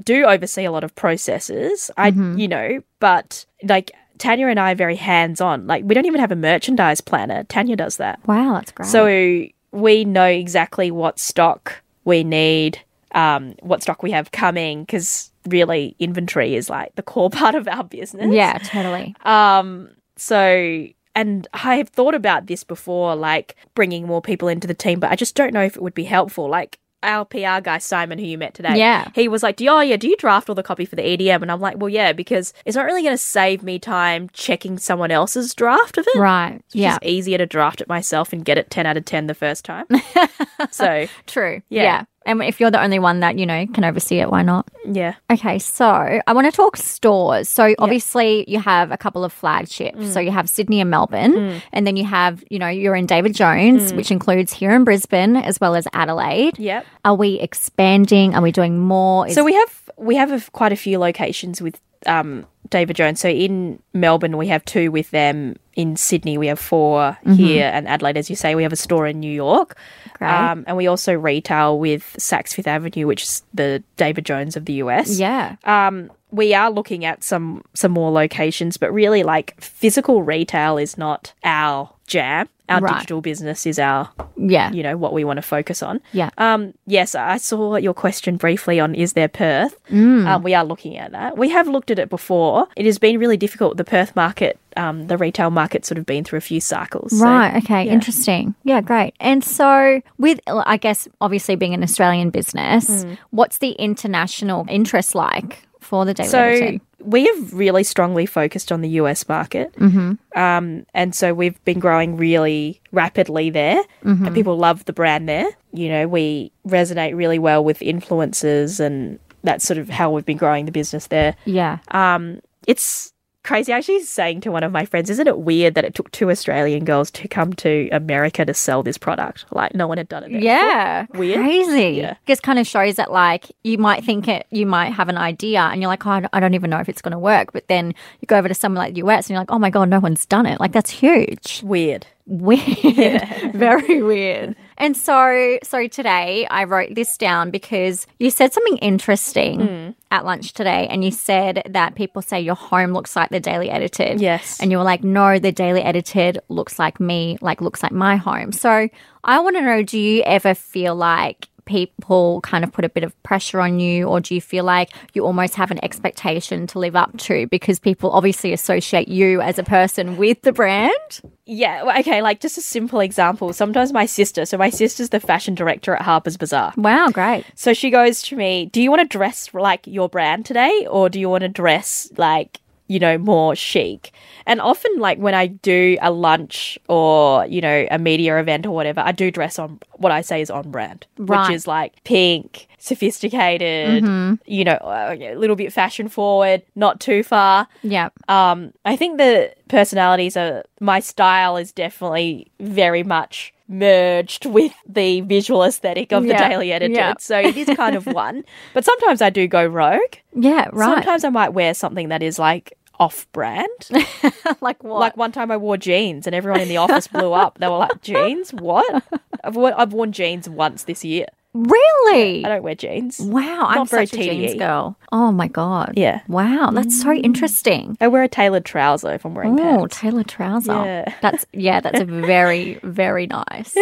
do 0.04 0.26
oversee 0.26 0.66
a 0.66 0.72
lot 0.72 0.84
of 0.84 0.94
processes. 0.96 1.90
I, 1.98 2.12
Mm-hmm. 2.12 2.38
you 2.38 2.48
know, 2.48 2.82
but 3.00 3.46
like 3.64 3.92
Tanya 4.18 4.48
and 4.48 4.60
I 4.60 4.74
are 4.74 4.76
very 4.76 4.96
hands 4.98 5.40
on. 5.42 5.68
Like, 5.68 5.84
we 5.86 5.96
don't 5.96 6.06
even 6.06 6.20
have 6.20 6.32
a 6.32 6.36
merchandise 6.36 7.00
planner. 7.02 7.44
Tanya 7.46 7.76
does 7.78 7.98
that. 7.98 8.20
Wow, 8.28 8.56
that's 8.56 8.72
great. 8.72 8.90
So 8.90 9.46
we 9.72 10.04
know 10.06 10.26
exactly 10.26 10.92
what 10.92 11.20
stock 11.20 11.82
we 12.04 12.24
need, 12.26 12.82
um, 13.14 13.56
what 13.62 13.82
stock 13.82 14.04
we 14.04 14.12
have 14.12 14.32
coming, 14.32 14.82
because 14.84 15.32
really 15.48 15.96
inventory 16.00 16.56
is 16.56 16.70
like 16.70 16.94
the 16.96 17.02
core 17.04 17.30
part 17.42 17.56
of 17.56 17.68
our 17.68 17.84
business. 17.84 18.34
yeah, 18.34 18.58
totally. 18.58 19.16
Um, 19.24 19.90
so, 20.18 20.86
and 21.16 21.48
I 21.54 21.76
have 21.76 21.90
thought 21.90 22.16
about 22.16 22.48
this 22.48 22.64
before, 22.64 23.16
like 23.16 23.56
bringing 23.76 24.06
more 24.06 24.22
people 24.22 24.48
into 24.48 24.68
the 24.68 24.74
team, 24.74 25.00
but 25.00 25.12
I 25.12 25.16
just 25.16 25.36
don't 25.36 25.54
know 25.54 25.64
if 25.64 25.76
it 25.76 25.82
would 25.82 25.94
be 25.94 26.04
helpful. 26.06 26.50
Like 26.50 26.80
our 27.02 27.24
PR 27.24 27.62
guy, 27.62 27.78
Simon, 27.78 28.20
who 28.20 28.26
you 28.26 28.38
met 28.38 28.54
today, 28.54 28.78
Yeah. 28.78 29.10
he 29.16 29.28
was 29.30 29.42
like, 29.42 29.56
do 29.56 29.64
you, 29.64 29.70
oh, 29.70 29.80
yeah, 29.80 29.96
do 29.96 30.08
you 30.10 30.18
draft 30.18 30.50
all 30.50 30.56
the 30.56 30.64
copy 30.64 30.84
for 30.86 30.98
the 30.98 31.02
EDM? 31.02 31.42
And 31.42 31.50
I'm 31.52 31.62
like, 31.62 31.78
well, 31.78 31.90
yeah, 31.90 32.12
because 32.12 32.54
it's 32.66 32.76
not 32.76 32.86
really 32.86 33.02
going 33.04 33.14
to 33.14 33.18
save 33.18 33.64
me 33.64 33.80
time 33.80 34.30
checking 34.34 34.78
someone 34.78 35.10
else's 35.10 35.54
draft 35.54 35.98
of 35.98 36.06
it. 36.14 36.20
Right. 36.20 36.56
It's 36.66 36.76
yeah. 36.76 36.90
just 36.92 37.04
easier 37.04 37.38
to 37.38 37.46
draft 37.46 37.80
it 37.80 37.88
myself 37.88 38.34
and 38.34 38.44
get 38.44 38.58
it 38.58 38.70
10 38.70 38.86
out 38.86 38.98
of 38.98 39.06
10 39.06 39.28
the 39.28 39.34
first 39.34 39.64
time. 39.64 39.86
so, 40.72 41.08
True. 41.26 41.62
Yeah. 41.70 41.84
Yeah. 41.84 42.04
And 42.30 42.44
if 42.44 42.60
you're 42.60 42.70
the 42.70 42.82
only 42.82 43.00
one 43.00 43.22
that, 43.22 43.40
you 43.40 43.46
know, 43.48 43.66
can 43.74 43.84
oversee 43.84 44.20
it, 44.20 44.30
why 44.30 44.44
not? 44.44 44.68
yeah. 44.86 45.16
Okay, 45.32 45.60
so 45.60 45.86
I 45.86 46.34
want 46.34 46.46
to 46.46 46.52
talk 46.52 46.78
stores. 46.78 47.50
So 47.50 47.74
obviously 47.80 48.46
you 48.48 48.60
have 48.60 48.92
a 48.92 48.98
couple 48.98 49.24
of 49.24 49.34
flagships. 49.34 49.98
Mm. 49.98 50.14
So 50.14 50.20
you 50.20 50.32
have 50.32 50.48
Sydney 50.50 50.80
and 50.80 50.90
Melbourne, 50.90 51.34
mm. 51.34 51.62
and 51.74 51.86
then 51.88 51.98
you 51.98 52.06
have, 52.06 52.44
you 52.50 52.60
know, 52.60 52.68
you're 52.68 52.96
in 52.96 53.06
David 53.06 53.34
Jones, 53.34 53.92
mm. 53.92 53.98
which 53.98 54.12
includes 54.12 54.54
here 54.54 54.72
in 54.72 54.84
Brisbane 54.84 55.36
as 55.36 55.60
well 55.60 55.76
as 55.76 55.88
Adelaide. 55.94 56.58
Yep. 56.60 56.86
Are 57.06 57.16
we 57.16 57.40
expanding? 57.40 58.36
Are 58.36 58.42
we 58.42 58.52
doing 58.52 58.80
more? 58.80 59.28
Is- 59.28 59.36
So 59.36 59.44
we 59.44 59.54
have 59.54 59.90
we 59.98 60.16
have 60.16 60.32
a, 60.32 60.52
quite 60.52 60.72
a 60.72 60.78
few 60.78 61.00
locations 61.00 61.62
with 61.62 61.80
um 62.06 62.46
David 62.70 62.96
Jones. 62.96 63.20
So 63.20 63.30
in 63.30 63.80
Melbourne, 63.94 64.38
we 64.38 64.48
have 64.48 64.64
two 64.66 64.92
with 64.92 65.12
them. 65.12 65.56
In 65.76 65.96
Sydney, 65.96 66.38
we 66.38 66.48
have 66.48 66.60
4 66.60 67.18
Mm-hmm. 67.26 67.34
Here 67.34 67.72
and 67.74 67.88
Adelaide, 67.88 68.18
as 68.18 68.30
you 68.30 68.36
say, 68.36 68.54
we 68.54 68.64
have 68.64 68.74
a 68.74 68.78
store 68.78 69.08
in 69.08 69.20
New 69.22 69.32
York. 69.32 69.78
Um, 70.20 70.66
and 70.68 70.76
we 70.76 70.88
also 70.88 71.14
retail 71.14 71.80
with 71.80 72.16
Saks 72.20 72.54
Fifth 72.54 72.68
Avenue, 72.68 73.08
which 73.08 73.24
is 73.24 73.44
the 73.54 73.82
David 73.96 74.26
Jones 74.26 74.58
of 74.58 74.66
the 74.66 74.74
US. 74.74 75.18
Yeah. 75.18 75.56
Um, 75.64 76.12
we 76.32 76.54
are 76.54 76.70
looking 76.70 77.06
at 77.06 77.24
some 77.24 77.64
some 77.74 77.92
more 77.94 78.12
locations, 78.12 78.76
but 78.78 78.92
really, 78.94 79.24
like 79.24 79.60
physical 79.62 80.22
retail 80.22 80.78
is 80.78 80.98
not 80.98 81.34
our 81.46 81.90
jam. 82.06 82.50
Our 82.68 82.82
Right. 82.82 82.94
digital 82.98 83.22
business 83.22 83.66
is 83.66 83.80
our, 83.80 84.10
Yeah. 84.38 84.72
you 84.72 84.84
know, 84.84 84.96
what 84.96 85.12
we 85.12 85.24
want 85.24 85.38
to 85.38 85.42
focus 85.42 85.82
on. 85.82 86.02
Yeah. 86.12 86.30
Um, 86.38 86.76
yes, 86.86 87.16
I 87.16 87.38
saw 87.38 87.78
your 87.78 87.96
question 87.96 88.38
briefly 88.38 88.80
on 88.80 88.94
is 88.94 89.14
there 89.14 89.28
Perth. 89.28 89.76
Mm. 89.90 90.28
Um, 90.28 90.44
we 90.44 90.54
are 90.54 90.64
looking 90.64 90.96
at 90.98 91.12
that. 91.14 91.36
We 91.36 91.50
have 91.50 91.68
looked 91.68 91.90
at 91.90 91.98
it 91.98 92.10
before. 92.12 92.49
It 92.76 92.86
has 92.86 92.98
been 93.00 93.20
really 93.20 93.38
difficult. 93.38 93.78
The 93.78 93.84
Perth 93.84 94.16
market, 94.16 94.60
um, 94.78 95.08
the 95.08 95.18
retail 95.18 95.50
market, 95.50 95.86
sort 95.86 95.98
of 95.98 96.06
been 96.06 96.24
through 96.24 96.38
a 96.38 96.42
few 96.42 96.62
cycles. 96.62 97.18
So, 97.18 97.26
Right. 97.26 97.56
Okay. 97.64 97.84
yeah. 97.86 97.92
Interesting. 97.94 98.56
Yeah. 98.64 98.82
Great. 98.82 99.14
And 99.20 99.44
so, 99.44 100.02
with 100.18 100.40
I 100.48 100.78
guess 100.78 101.08
obviously 101.22 101.56
being 101.56 101.74
an 101.74 101.84
Australian 101.84 102.30
business, 102.30 103.06
what's 103.32 103.58
the 103.60 103.72
international 103.72 104.66
interest 104.70 105.16
like 105.16 105.64
for 105.80 106.06
the 106.06 106.14
daily 106.14 106.30
So 106.30 106.40
editing? 106.40 106.82
we 107.02 107.26
have 107.26 107.54
really 107.54 107.84
strongly 107.84 108.26
focused 108.26 108.72
on 108.72 108.82
the 108.82 108.90
US 109.02 109.28
market, 109.30 109.74
mm-hmm. 109.76 110.14
um, 110.40 110.86
and 110.94 111.16
so 111.16 111.34
we've 111.34 111.64
been 111.64 111.80
growing 111.80 112.18
really 112.18 112.82
rapidly 112.92 113.50
there, 113.50 113.82
and 114.04 114.34
people 114.36 114.58
love 114.58 114.86
the 114.86 114.94
brand 114.94 115.28
there. 115.30 115.48
You 115.72 115.90
know, 115.90 116.08
we 116.08 116.52
resonate 116.68 117.16
really 117.16 117.40
well 117.40 117.64
with 117.64 117.80
influencers, 117.80 118.80
and 118.80 119.20
that's 119.44 119.66
sort 119.66 119.78
of 119.78 119.90
how 119.90 120.12
we've 120.12 120.26
been 120.26 120.38
growing 120.38 120.66
the 120.66 120.72
business 120.72 121.08
there. 121.08 121.36
Yeah. 121.46 121.80
Um, 121.90 122.40
it's 122.68 123.14
crazy. 123.46 123.72
I 123.74 123.78
actually 123.78 124.04
saying 124.04 124.42
to 124.42 124.52
one 124.52 124.64
of 124.64 124.72
my 124.72 124.86
friends, 124.86 125.10
isn't 125.10 125.26
it 125.28 125.40
weird 125.40 125.74
that 125.76 125.86
it 125.86 125.96
took 125.96 126.12
two 126.12 126.30
Australian 126.30 126.84
girls 126.86 127.10
to 127.12 127.28
come 127.28 127.54
to 127.54 127.90
America 127.92 128.46
to 128.46 128.54
sell 128.54 128.84
this 128.84 128.98
product? 128.98 129.46
Like 129.52 129.74
no 129.74 129.88
one 129.88 129.98
had 129.98 130.10
done 130.10 130.24
it. 130.26 130.32
There 130.34 130.42
Yeah, 130.42 131.06
Weird. 131.14 131.38
crazy. 131.40 131.98
Yeah. 131.98 132.16
Just 132.28 132.44
kind 132.44 132.60
of 132.60 132.68
shows 132.68 132.98
that 132.98 133.12
like 133.12 133.46
you 133.64 133.78
might 133.78 134.04
think 134.04 134.28
it, 134.28 134.46
you 134.52 134.66
might 134.66 134.92
have 134.92 135.10
an 135.10 135.18
idea, 135.18 135.62
and 135.62 135.82
you're 135.82 135.88
like, 135.90 136.06
oh, 136.06 136.12
I 136.12 136.20
don't- 136.20 136.30
I 136.34 136.40
don't 136.40 136.54
even 136.54 136.70
know 136.70 136.80
if 136.80 136.90
it's 136.90 137.02
going 137.02 137.14
to 137.14 137.20
work. 137.20 137.54
But 137.54 137.68
then 137.70 137.96
you 138.20 138.26
go 138.28 138.38
over 138.38 138.50
to 138.50 138.54
somewhere 138.54 138.84
like 138.84 138.94
the 138.94 139.02
US, 139.08 139.26
and 139.28 139.32
you're 139.32 139.40
like, 139.42 139.52
oh 139.52 139.58
my 139.60 139.70
god, 139.72 139.90
no 139.90 140.00
one's 140.00 140.26
done 140.26 140.46
it. 140.46 140.60
Like 140.60 140.74
that's 140.74 140.92
huge. 140.92 141.62
Weird. 141.64 142.06
Weird, 142.28 143.28
very 143.56 144.04
weird. 144.04 144.56
And 144.80 144.96
so, 144.96 145.60
so 145.62 145.88
today 145.88 146.48
I 146.50 146.64
wrote 146.64 146.96
this 146.96 147.18
down 147.18 147.52
because 147.52 148.08
you 148.18 148.32
said 148.32 148.54
something 148.54 148.78
interesting 148.78 149.60
Hmm. 149.60 149.90
at 150.10 150.24
lunch 150.24 150.54
today, 150.54 150.88
and 150.90 151.04
you 151.04 151.12
said 151.12 151.64
that 151.70 151.96
people 151.96 152.22
say 152.22 152.40
your 152.40 152.56
home 152.56 152.94
looks 152.94 153.14
like 153.16 153.30
the 153.30 153.42
daily 153.42 153.70
edited. 153.70 154.22
Yes. 154.22 154.60
and 154.62 154.72
you 154.72 154.78
were 154.78 154.84
like, 154.86 155.04
no, 155.04 155.38
the 155.38 155.52
daily 155.52 155.82
edited 155.82 156.40
looks 156.48 156.80
like 156.80 157.00
me, 157.02 157.38
like 157.42 157.60
looks 157.62 157.84
like 157.84 157.92
my 157.92 158.16
home. 158.16 158.54
So 158.54 158.88
I 159.26 159.40
want 159.42 159.58
to 159.58 159.62
know, 159.62 159.84
do 159.84 160.00
you 160.00 160.24
ever 160.24 160.56
feel 160.56 160.96
like 160.96 161.49
people 161.70 162.42
kind 162.42 162.64
of 162.64 162.74
put 162.74 162.84
a 162.84 162.90
bit 162.90 163.04
of 163.04 163.22
pressure 163.22 163.62
on 163.62 163.80
you, 163.80 164.08
or 164.08 164.20
do 164.20 164.34
you 164.34 164.42
feel 164.42 164.64
like 164.64 164.90
you 165.14 165.24
almost 165.24 165.56
have 165.56 165.70
an 165.70 165.82
expectation 165.86 166.66
to 166.68 166.80
live 166.80 166.96
up 166.96 167.16
to 167.18 167.46
because 167.48 167.80
people 167.80 168.12
obviously 168.12 168.52
associate 168.52 169.08
you 169.08 169.40
as 169.40 169.60
a 169.60 169.64
person 169.64 170.18
with 170.18 170.42
the 170.42 170.52
brand? 170.52 171.22
Yeah, 171.46 172.00
okay, 172.00 172.22
like 172.22 172.42
just 172.42 172.58
a 172.58 172.62
simple 172.62 173.00
example. 173.00 173.54
Sometimes 173.54 173.94
my 173.94 174.08
sister, 174.08 174.46
so 174.46 174.58
my 174.58 174.70
sister's 174.70 175.10
the 175.10 175.20
fashion 175.20 175.56
director 175.56 175.96
at 175.96 176.02
Harper's 176.02 176.38
Bazaar. 176.38 176.74
Wow, 176.76 177.10
great. 177.10 177.46
So 177.56 177.74
she 177.74 177.90
goes 177.92 178.22
to 178.24 178.36
me, 178.36 178.66
Do 178.66 178.82
you 178.82 178.90
want 178.90 179.02
to 179.02 179.18
dress 179.18 179.54
like 179.54 179.86
your 179.86 180.10
brand 180.10 180.46
today? 180.46 180.88
Or 180.90 181.08
do 181.08 181.20
you 181.20 181.30
want 181.30 181.44
to 181.44 181.50
dress 181.50 182.10
like, 182.18 182.60
you 182.90 183.00
know, 183.00 183.18
more 183.18 183.56
chic? 183.56 184.12
And 184.46 184.60
often, 184.60 184.92
like 185.00 185.18
when 185.20 185.34
I 185.36 185.48
do 185.48 185.98
a 186.02 186.12
lunch 186.12 186.78
or, 186.90 187.46
you 187.46 187.62
know, 187.62 187.88
a 187.92 187.98
media 188.00 188.38
event 188.40 188.66
or 188.66 188.72
whatever, 188.72 189.00
I 189.02 189.12
do 189.14 189.30
dress 189.32 189.58
on 189.60 189.80
what 189.98 190.12
I 190.12 190.22
say 190.22 190.42
is 190.42 190.50
on 190.50 190.70
brand, 190.72 191.06
Right. 191.18 191.48
which 191.48 191.56
is 191.56 191.68
like 191.68 192.04
pink, 192.04 192.68
sophisticated, 192.80 194.04
you 194.46 194.64
know, 194.64 194.74
uh, 194.82 195.16
a 195.20 195.36
little 195.36 195.56
bit 195.56 195.72
fashion 195.74 196.08
forward, 196.10 196.64
not 196.76 197.00
too 197.00 197.24
far. 197.24 197.68
Yeah. 197.84 198.10
Um, 198.28 198.74
I 198.86 198.96
think 198.96 199.18
the 199.18 199.54
personalities 199.68 200.36
are 200.38 200.64
my 200.80 201.00
style 201.00 201.58
is 201.58 201.72
definitely 201.72 202.48
very 202.60 203.04
much 203.04 203.54
merged 203.68 204.48
with 204.48 204.74
the 204.88 205.22
visual 205.22 205.64
aesthetic 205.64 206.12
of 206.12 206.24
the 206.24 206.34
Daily 206.34 206.72
Edited. 206.72 206.96
yeah. 206.98 207.14
So 207.20 207.38
it 207.38 207.56
is 207.56 207.70
kind 207.78 207.96
of 207.96 208.06
one. 208.26 208.44
But 208.74 208.84
sometimes 208.84 209.22
I 209.22 209.30
do 209.30 209.48
go 209.48 209.64
rogue. 209.66 210.16
Yeah, 210.34 210.70
right. 210.74 210.96
Sometimes 210.96 211.24
I 211.24 211.30
might 211.30 211.50
wear 211.50 211.74
something 211.76 212.10
that 212.10 212.24
is 212.24 212.40
like 212.40 212.74
off 213.00 213.28
brand. 213.32 213.68
like 214.62 214.84
what? 214.84 215.00
like 215.00 215.18
one 215.18 215.32
time 215.32 215.52
I 215.52 215.58
wore 215.58 215.78
jeans 215.78 216.28
and 216.28 216.36
everyone 216.36 216.62
in 216.62 216.68
the 216.68 216.78
office 216.78 217.08
blew 217.08 217.34
up. 217.34 217.58
They 217.60 217.68
were 217.68 217.78
like, 217.78 218.02
Jeans? 218.02 218.54
What? 218.54 219.04
I've 219.44 219.56
worn, 219.56 219.74
I've 219.74 219.94
worn 219.94 220.12
jeans 220.12 220.50
once 220.50 220.84
this 220.84 221.06
year. 221.06 221.26
really? 221.54 222.46
I 222.46 222.50
don't 222.50 222.64
wear 222.64 222.76
jeans. 222.76 223.20
Wow, 223.20 223.66
I'm 223.68 223.88
very 223.88 224.06
such 224.06 224.20
a 224.20 224.24
jeans 224.24 224.56
girl. 224.56 224.98
Oh 225.12 225.32
my 225.32 225.48
god. 225.48 225.94
Yeah. 225.96 226.22
Wow, 226.28 226.72
that's 226.72 227.02
so 227.02 227.08
mm. 227.08 227.24
interesting. 227.24 227.98
I 228.02 228.08
wear 228.08 228.24
a 228.24 228.28
tailored 228.28 228.66
trouser 228.66 229.14
if 229.14 229.26
I'm 229.26 229.34
wearing 229.34 229.60
Oh, 229.60 229.64
pants. 229.64 229.84
Oh, 229.84 229.88
tailored 229.88 230.28
trouser. 230.28 230.74
Yeah. 230.74 231.14
That's 231.22 231.46
yeah, 231.54 231.80
that's 231.80 232.02
a 232.02 232.06
very 232.36 232.80
very 232.84 233.28
nice. 233.28 233.76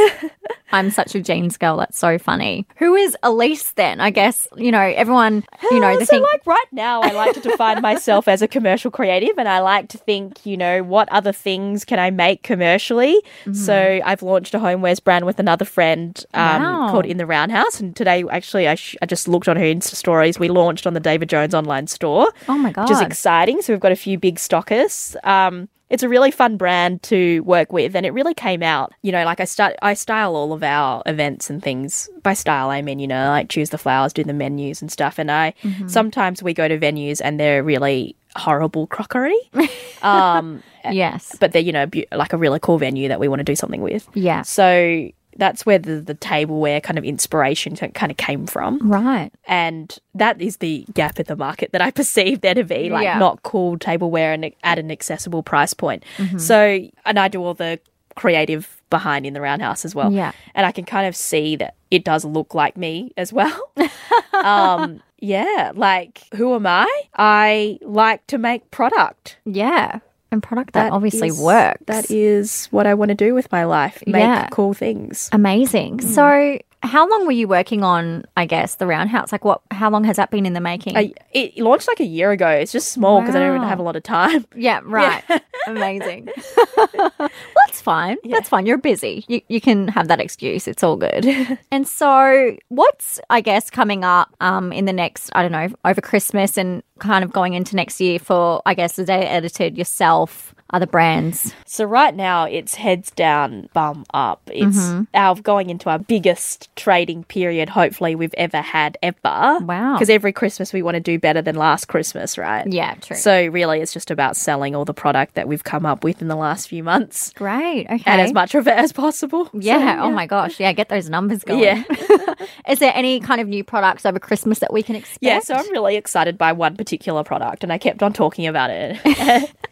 I'm 0.72 0.92
such 0.92 1.16
a 1.16 1.22
jeans 1.22 1.58
girl. 1.58 1.78
That's 1.78 1.98
so 1.98 2.18
funny. 2.18 2.68
Who 2.78 2.96
is 2.96 3.16
Alyce 3.24 3.72
then? 3.72 4.00
I 4.02 4.10
guess 4.10 4.48
you 4.56 4.72
know 4.72 4.82
everyone. 4.82 5.44
You 5.72 5.80
know 5.80 5.88
Uh, 5.94 5.98
the 5.98 6.06
so 6.06 6.12
thing. 6.16 6.22
like 6.22 6.46
right 6.46 6.66
now 6.72 7.02
I 7.02 7.12
like 7.12 7.34
to 7.36 7.40
define 7.42 7.82
myself 7.82 8.28
as 8.28 8.42
a 8.42 8.48
commercial 8.48 8.92
creative 8.92 9.38
and 9.38 9.48
I 9.48 9.60
like 9.60 9.90
to 9.90 9.98
think, 9.98 10.46
you 10.46 10.58
know, 10.58 10.84
what 10.84 11.08
other 11.10 11.32
things 11.32 11.86
can 11.86 12.00
I 12.00 12.10
make 12.12 12.44
commercially? 12.44 13.16
Mm-hmm. 13.42 13.54
So 13.54 14.00
I've 14.04 14.22
launched 14.22 14.54
a 14.54 14.60
homewares 14.60 15.04
brand 15.04 15.26
with 15.26 15.40
another 15.40 15.66
friend 15.66 16.24
um, 16.34 16.62
Wow. 16.64 16.90
called 16.92 17.06
In 17.06 17.18
the 17.18 17.26
Roundhouse 17.26 17.80
and 17.80 17.96
today 17.96 18.24
actually 18.30 18.68
I, 18.68 18.76
sh- 18.76 18.96
I 19.02 19.06
just 19.06 19.28
looked 19.28 19.48
on 19.48 19.56
her 19.58 19.64
Insta 19.64 19.96
stories. 19.96 20.38
We 20.40 20.50
launched 20.50 20.86
on 20.86 20.94
the 20.94 21.00
David 21.00 21.30
Jones 21.30 21.54
online 21.54 21.88
store. 21.88 22.32
oh 22.50 22.58
my 22.58 22.72
God. 22.72 22.84
Which 22.84 22.92
is 22.92 23.02
exciting. 23.02 23.62
So 23.62 23.74
we've 23.74 23.80
got 23.80 23.92
a 23.92 23.96
few 23.96 24.18
big 24.20 24.38
stockers. 24.40 25.16
Um, 25.24 25.70
it's 25.90 26.04
a 26.04 26.10
really 26.10 26.32
fun 26.32 26.58
brand 26.58 27.02
to 27.04 27.40
work 27.42 27.72
with, 27.72 27.96
and 27.96 28.06
it 28.06 28.12
really 28.14 28.34
came 28.34 28.62
out. 28.64 28.94
You 29.02 29.12
know, 29.12 29.24
like 29.26 29.40
I 29.40 29.46
start, 29.46 29.76
I 29.82 29.94
style 29.94 30.36
all 30.36 30.54
of 30.54 30.64
our 30.64 31.02
events 31.06 31.50
and 31.50 31.62
things. 31.64 32.10
By 32.24 32.34
style, 32.34 32.70
I 32.70 32.82
mean 32.82 33.00
you 33.00 33.08
know, 33.08 33.30
like 33.30 33.50
choose 33.50 33.70
the 33.70 33.78
flowers, 33.78 34.14
do 34.14 34.24
the 34.24 34.34
menus 34.34 34.82
and 34.82 34.92
stuff. 34.92 35.18
And 35.20 35.32
I 35.32 35.54
Mm-hmm. 35.64 35.88
sometimes 35.88 36.44
we 36.44 36.54
go 36.54 36.68
to 36.68 36.78
venues 36.78 37.22
and 37.24 37.40
they're 37.40 37.64
really 37.64 38.16
horrible 38.36 38.88
crockery, 38.88 39.36
um, 40.02 40.62
yes. 40.84 41.36
but 41.40 41.52
they're 41.52 41.62
you 41.62 41.72
know 41.72 41.88
like 42.12 42.34
a 42.34 42.38
really 42.38 42.60
cool 42.60 42.78
venue 42.78 43.08
that 43.08 43.20
we 43.20 43.28
want 43.28 43.40
to 43.40 43.44
do 43.44 43.56
something 43.56 43.82
with. 43.82 44.08
Yeah. 44.14 44.42
So 44.44 45.10
that's 45.38 45.66
where 45.66 45.80
the, 45.80 46.02
the 46.02 46.14
tableware 46.14 46.82
kind 46.82 46.98
of 46.98 47.04
inspiration 47.06 47.76
kind 47.76 48.12
of 48.12 48.18
came 48.18 48.48
from 48.48 48.80
Right. 48.90 49.32
and 49.48 49.98
that 50.16 50.42
is 50.42 50.58
the 50.58 50.86
gap 50.94 51.20
in 51.20 51.26
the 51.28 51.36
market 51.36 51.72
that 51.72 51.82
I 51.82 51.92
perceive 52.00 52.42
there 52.42 52.54
to 52.56 52.64
be, 52.64 52.90
like 52.90 53.04
Yeah. 53.04 53.20
not 53.20 53.44
cool 53.44 53.78
tableware 53.78 54.34
and 54.34 54.52
at 54.64 54.80
an 54.80 54.92
accessible 54.92 55.44
price 55.44 55.74
point. 55.74 56.04
Mm-hmm. 56.18 56.38
So, 56.38 56.80
and 57.06 57.20
I 57.20 57.28
do 57.28 57.44
all 57.44 57.54
the 57.54 57.80
creative 58.16 58.82
behind 58.90 59.26
in 59.26 59.34
the 59.34 59.42
roundhouse 59.42 59.86
as 59.86 59.94
well, 59.94 60.12
Yeah. 60.12 60.32
and 60.56 60.66
I 60.66 60.72
can 60.72 60.86
kind 60.86 61.08
of 61.08 61.16
see 61.16 61.56
that 61.58 61.76
it 61.92 62.04
does 62.04 62.26
look 62.26 62.54
like 62.56 62.76
me 62.78 63.12
as 63.18 63.32
well. 63.32 63.72
um, 64.34 65.02
yeah, 65.20 65.72
like 65.76 66.24
who 66.36 66.56
am 66.56 66.66
I? 66.68 67.04
I 67.16 67.80
like 67.82 68.26
to 68.28 68.38
make 68.38 68.70
product. 68.72 69.38
Yeah. 69.46 70.00
And 70.32 70.44
product 70.44 70.74
that, 70.74 70.92
obviously 70.92 71.30
is- 71.30 71.40
works. 71.40 71.82
That 71.86 72.12
is 72.12 72.68
what 72.72 72.86
I 72.86 72.94
want 72.96 73.10
to 73.10 73.16
do 73.16 73.34
with 73.34 73.50
my 73.52 73.64
life. 73.64 74.04
Make 74.06 74.22
Yeah. 74.22 74.48
cool 74.52 74.74
things. 74.74 75.30
amazing. 75.32 76.00
Mm. 76.00 76.04
So, 76.04 76.60
how 76.84 77.08
long 77.10 77.26
were 77.26 77.32
you 77.32 77.48
working 77.48 77.84
on? 77.84 78.24
I 78.36 78.46
guess 78.46 78.76
the 78.76 78.86
roundhouse. 78.86 79.32
Like, 79.32 79.44
what? 79.44 79.62
How 79.72 79.90
long 79.90 80.04
has 80.04 80.18
that 80.18 80.30
been 80.32 80.46
in 80.46 80.54
the 80.54 80.62
making? 80.62 80.96
I, 80.98 81.14
it 81.32 81.58
launched 81.58 81.88
like 81.88 82.00
a 82.00 82.06
year 82.06 82.32
ago. 82.32 82.48
It's 82.48 82.72
just 82.72 82.92
small 82.92 83.22
because 83.22 83.36
I 83.36 83.40
don't 83.40 83.56
even 83.56 83.68
have 83.68 83.80
a 83.80 83.84
lot 83.84 83.96
of 83.96 84.04
time. 84.04 84.46
Yeah, 84.56 84.82
right. 84.84 85.24
Amazing. 85.68 86.30
That's 87.20 87.82
fine. 87.82 88.18
That's 88.28 88.50
fine. 88.50 88.66
You're 88.66 88.80
busy. 88.80 89.24
You, 89.28 89.42
you 89.48 89.62
can 89.62 89.88
have 89.90 90.08
that 90.08 90.20
excuse. 90.20 90.68
It's 90.68 90.84
all 90.84 90.96
good. 90.96 91.26
and 91.72 91.88
so, 91.88 92.56
what's, 92.70 93.20
I 93.30 93.42
guess, 93.42 93.70
coming 93.70 94.04
up 94.04 94.36
um, 94.42 94.72
in 94.72 94.86
the 94.86 94.94
next, 94.94 95.30
I 95.34 95.44
don't 95.44 95.52
know, 95.52 95.70
over 95.86 96.02
Christmas 96.02 96.58
and 96.58 96.82
kind 97.00 97.24
of 97.24 97.32
going 97.32 97.54
into 97.54 97.76
next 97.76 98.02
year 98.02 98.18
for, 98.20 98.62
I 98.66 98.74
guess, 98.74 98.96
the 98.96 99.06
day 99.06 99.28
edited 99.28 99.78
yourself? 99.78 100.56
Other 100.72 100.86
brands? 100.86 101.54
So 101.66 101.86
right 101.86 102.14
now 102.16 102.46
it's 102.46 102.76
heads 102.76 103.12
down, 103.12 103.70
bum 103.74 104.06
up. 104.14 104.42
It's 104.48 104.78
Mm-hmm. 104.78 105.04
our 105.14 105.36
going 105.36 105.70
into 105.70 105.90
our 105.90 106.00
biggest 106.00 106.70
trading 106.76 107.24
period, 107.24 107.70
hopefully 107.70 108.16
we've 108.16 108.34
ever 108.38 108.62
had 108.62 108.98
ever. 109.02 109.18
Wow. 109.24 109.94
Because 109.94 110.10
every 110.10 110.34
Christmas 110.34 110.74
we 110.74 110.82
want 110.82 110.96
to 110.96 111.00
do 111.02 111.18
better 111.20 111.42
than 111.42 111.56
last 111.56 111.88
Christmas, 111.88 112.38
right? 112.38 112.66
Yeah, 112.72 112.96
true. 112.96 113.16
So 113.16 113.48
really, 113.48 113.80
it's 113.80 113.94
just 113.94 114.12
about 114.12 114.36
selling 114.36 114.76
all 114.76 114.86
the 114.86 114.94
product 114.94 115.36
that 115.36 115.48
we've 115.48 115.64
come 115.64 115.86
up 115.86 116.04
with 116.04 116.22
in 116.22 116.28
the 116.28 116.36
last 116.36 116.68
few 116.68 116.84
months, 116.84 117.32
Great. 117.34 117.86
Okay. 117.90 118.04
and 118.06 118.22
as 118.22 118.34
much 118.34 118.56
of 118.56 118.68
it 118.68 118.78
as 118.78 118.92
possible. 118.92 119.50
yeah. 119.54 120.00
Oh 120.04 120.12
my 120.12 120.26
gosh. 120.26 120.60
Yeah. 120.60 120.72
Get 120.74 120.90
those 120.90 121.10
numbers 121.10 121.44
going. 121.44 121.64
Yeah. 121.64 121.84
Is 122.70 122.80
there 122.80 122.92
any 122.94 123.20
kind 123.20 123.42
of 123.42 123.48
new 123.48 123.64
products 123.64 124.06
over 124.06 124.20
Christmas 124.20 124.60
that 124.60 124.72
we 124.74 124.84
can 124.84 124.96
expect? 124.96 125.24
Yeah, 125.24 125.40
so 125.40 125.56
I'm 125.56 125.70
really 125.72 125.96
excited 125.96 126.38
by 126.38 126.52
one 126.52 126.76
particular 126.76 127.24
product, 127.24 127.64
and 127.64 127.72
I 127.74 127.78
kept 127.78 128.04
on 128.04 128.14
talking 128.14 128.48
about 128.48 128.70
it. 128.72 129.52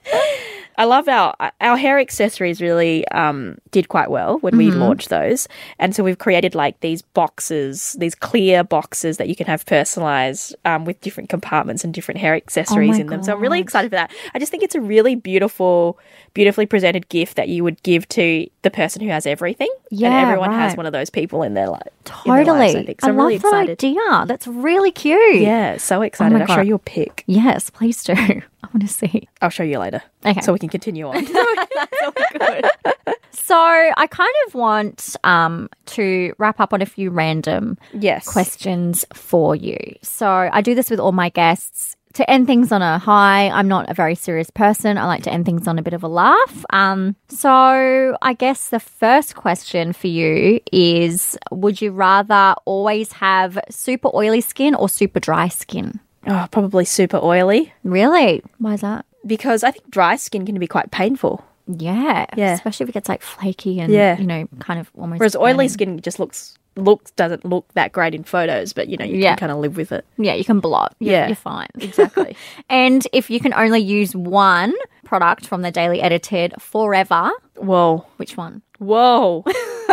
I 0.77 0.85
love 0.85 1.07
our 1.07 1.35
our 1.61 1.77
hair 1.77 1.99
accessories. 1.99 2.61
Really 2.61 3.07
um, 3.09 3.57
did 3.71 3.89
quite 3.89 4.09
well 4.09 4.39
when 4.39 4.57
we 4.57 4.71
launched 4.71 5.09
those, 5.09 5.47
and 5.79 5.95
so 5.95 6.03
we've 6.03 6.17
created 6.17 6.55
like 6.55 6.79
these 6.81 7.01
boxes, 7.01 7.95
these 7.99 8.15
clear 8.15 8.63
boxes 8.63 9.17
that 9.17 9.29
you 9.29 9.35
can 9.35 9.47
have 9.47 9.65
personalized 9.65 10.55
um, 10.65 10.85
with 10.85 10.99
different 11.01 11.29
compartments 11.29 11.83
and 11.83 11.93
different 11.93 12.19
hair 12.19 12.35
accessories 12.35 12.91
my 12.91 12.99
in 12.99 13.07
them. 13.07 13.23
So 13.23 13.33
I'm 13.33 13.41
really 13.41 13.59
excited 13.59 13.89
for 13.89 13.95
that. 13.95 14.11
I 14.33 14.39
just 14.39 14.51
think 14.51 14.63
it's 14.63 14.75
a 14.75 14.81
really 14.81 15.15
beautiful, 15.15 15.99
beautifully 16.33 16.65
presented 16.65 17.07
gift 17.09 17.38
that 17.38 17.49
you 17.49 17.63
would 17.63 17.81
give 17.83 18.07
to 18.09 18.47
the 18.61 18.71
person 18.71 19.01
who 19.01 19.09
has 19.09 19.25
everything. 19.25 19.69
Yeah, 19.91 20.09
and 20.09 20.27
everyone 20.27 20.51
has 20.51 20.75
one 20.75 20.85
of 20.85 20.93
those 20.93 21.09
people 21.09 21.43
in 21.43 21.53
their 21.53 21.69
life. 21.69 21.89
Totally. 22.03 22.77
I 22.77 22.83
think. 22.83 23.01
So 23.01 23.07
I 23.07 23.09
I'm 23.11 23.17
love 23.17 23.25
really 23.25 23.35
excited. 23.35 23.71
idea. 23.71 24.25
That's 24.25 24.47
really 24.47 24.91
cute. 24.91 25.41
Yeah, 25.41 25.77
so 25.77 26.01
excited. 26.01 26.33
my 26.33 26.41
I'll 26.41 26.47
show 26.47 26.55
God. 26.57 26.67
you 26.67 26.75
a 26.75 26.79
pic. 26.79 27.23
Yes, 27.27 27.69
please 27.69 28.03
do. 28.03 28.41
I 28.65 28.67
want 28.73 28.82
to 28.82 28.88
see. 28.88 29.28
I'll 29.41 29.49
show 29.49 29.63
you 29.63 29.80
later. 29.80 30.01
Okay. 30.25 30.41
So 30.41 30.54
we 30.54 30.60
can 30.60 30.69
continue 30.69 31.08
on. 31.08 31.25
So 33.45 33.56
I 33.56 34.08
kind 34.08 34.34
of 34.47 34.56
want 34.56 35.15
um, 35.23 35.69
to 35.88 36.34
wrap 36.39 36.60
up 36.60 36.73
on 36.73 36.82
a 36.82 36.86
few 36.86 37.12
random 37.12 37.78
yes. 37.93 38.28
questions 38.28 39.06
for 39.13 39.56
you. 39.56 39.78
So 40.01 40.28
I 40.28 40.62
do 40.62 40.73
this 40.73 40.89
with 40.89 40.99
all 40.99 41.12
my 41.12 41.30
guests 41.30 41.95
to 42.13 42.28
end 42.28 42.47
things 42.47 42.71
on 42.71 42.82
a 42.82 42.97
high. 42.97 43.49
I'm 43.49 43.67
not 43.67 43.88
a 43.89 43.93
very 43.93 44.15
serious 44.15 44.49
person. 44.49 44.97
I 44.97 45.06
like 45.06 45.21
to 45.23 45.32
end 45.32 45.45
things 45.45 45.67
on 45.67 45.78
a 45.78 45.84
bit 45.84 45.93
of 45.93 46.01
a 46.01 46.08
laugh. 46.08 46.65
Um, 46.71 47.15
so 47.28 48.17
I 48.21 48.34
guess 48.34 48.69
the 48.69 48.80
first 48.80 49.36
question 49.36 49.93
for 49.93 50.08
you 50.08 50.60
is 50.71 51.38
Would 51.51 51.82
you 51.82 51.91
rather 51.91 52.56
always 52.65 53.12
have 53.12 53.60
super 53.69 54.10
oily 54.13 54.41
skin 54.41 54.73
or 54.73 54.89
super 54.89 55.19
dry 55.19 55.49
skin? 55.49 55.99
Oh, 56.27 56.47
probably 56.51 56.85
super 56.85 57.17
oily 57.17 57.73
Really? 57.83 58.41
Why 58.57 58.73
is 58.73 58.81
that? 58.81 59.05
because 59.25 59.63
I 59.63 59.71
think 59.71 59.89
dry 59.89 60.15
skin 60.17 60.45
can 60.45 60.59
be 60.59 60.67
quite 60.67 60.91
painful. 60.91 61.43
Yeah. 61.67 62.27
Yeah. 62.38 62.53
Especially 62.53 62.83
if 62.83 62.89
it 62.89 62.93
gets 62.93 63.09
like 63.09 63.23
flaky 63.23 63.79
and, 63.79 63.91
Yeah. 63.91 64.17
you 64.19 64.25
know, 64.27 64.47
kind 64.59 64.79
of 64.79 64.91
almost. 64.95 65.19
Whereas 65.19 65.35
oily 65.35 65.67
skin 65.67 65.99
just 65.99 66.19
looks 66.19 66.57
looks 66.77 67.09
doesn't 67.11 67.43
look 67.45 67.65
that 67.73 67.91
great 67.93 68.13
in 68.13 68.23
photos, 68.23 68.73
but 68.73 68.88
you 68.89 68.97
know 68.97 69.05
you 69.05 69.15
Yeah. 69.15 69.31
can 69.31 69.38
kind 69.47 69.51
of 69.51 69.57
live 69.59 69.77
with 69.77 69.91
it. 69.91 70.05
Yeah, 70.17 70.33
you 70.35 70.43
can 70.43 70.59
blot. 70.59 70.93
You're, 70.99 71.13
Yeah. 71.13 71.27
You're 71.27 71.35
fine. 71.35 71.69
Exactly. 71.79 72.35
And 72.69 73.07
if 73.13 73.29
you 73.31 73.39
can 73.39 73.53
only 73.53 73.79
use 73.79 74.15
one 74.15 74.73
product 75.05 75.47
from 75.47 75.61
the 75.63 75.71
Daily 75.71 76.01
Edited 76.01 76.53
forever, 76.59 77.31
Whoa, 77.55 78.05
which 78.17 78.35
one? 78.38 78.61
whoa, 78.77 79.43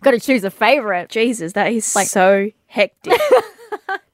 Got 0.00 0.12
to 0.12 0.20
choose 0.20 0.44
a 0.44 0.50
favorite. 0.50 1.08
Jesus, 1.10 1.52
that 1.54 1.72
is 1.72 1.94
like, 1.96 2.06
so 2.08 2.50
hectic. 2.66 3.20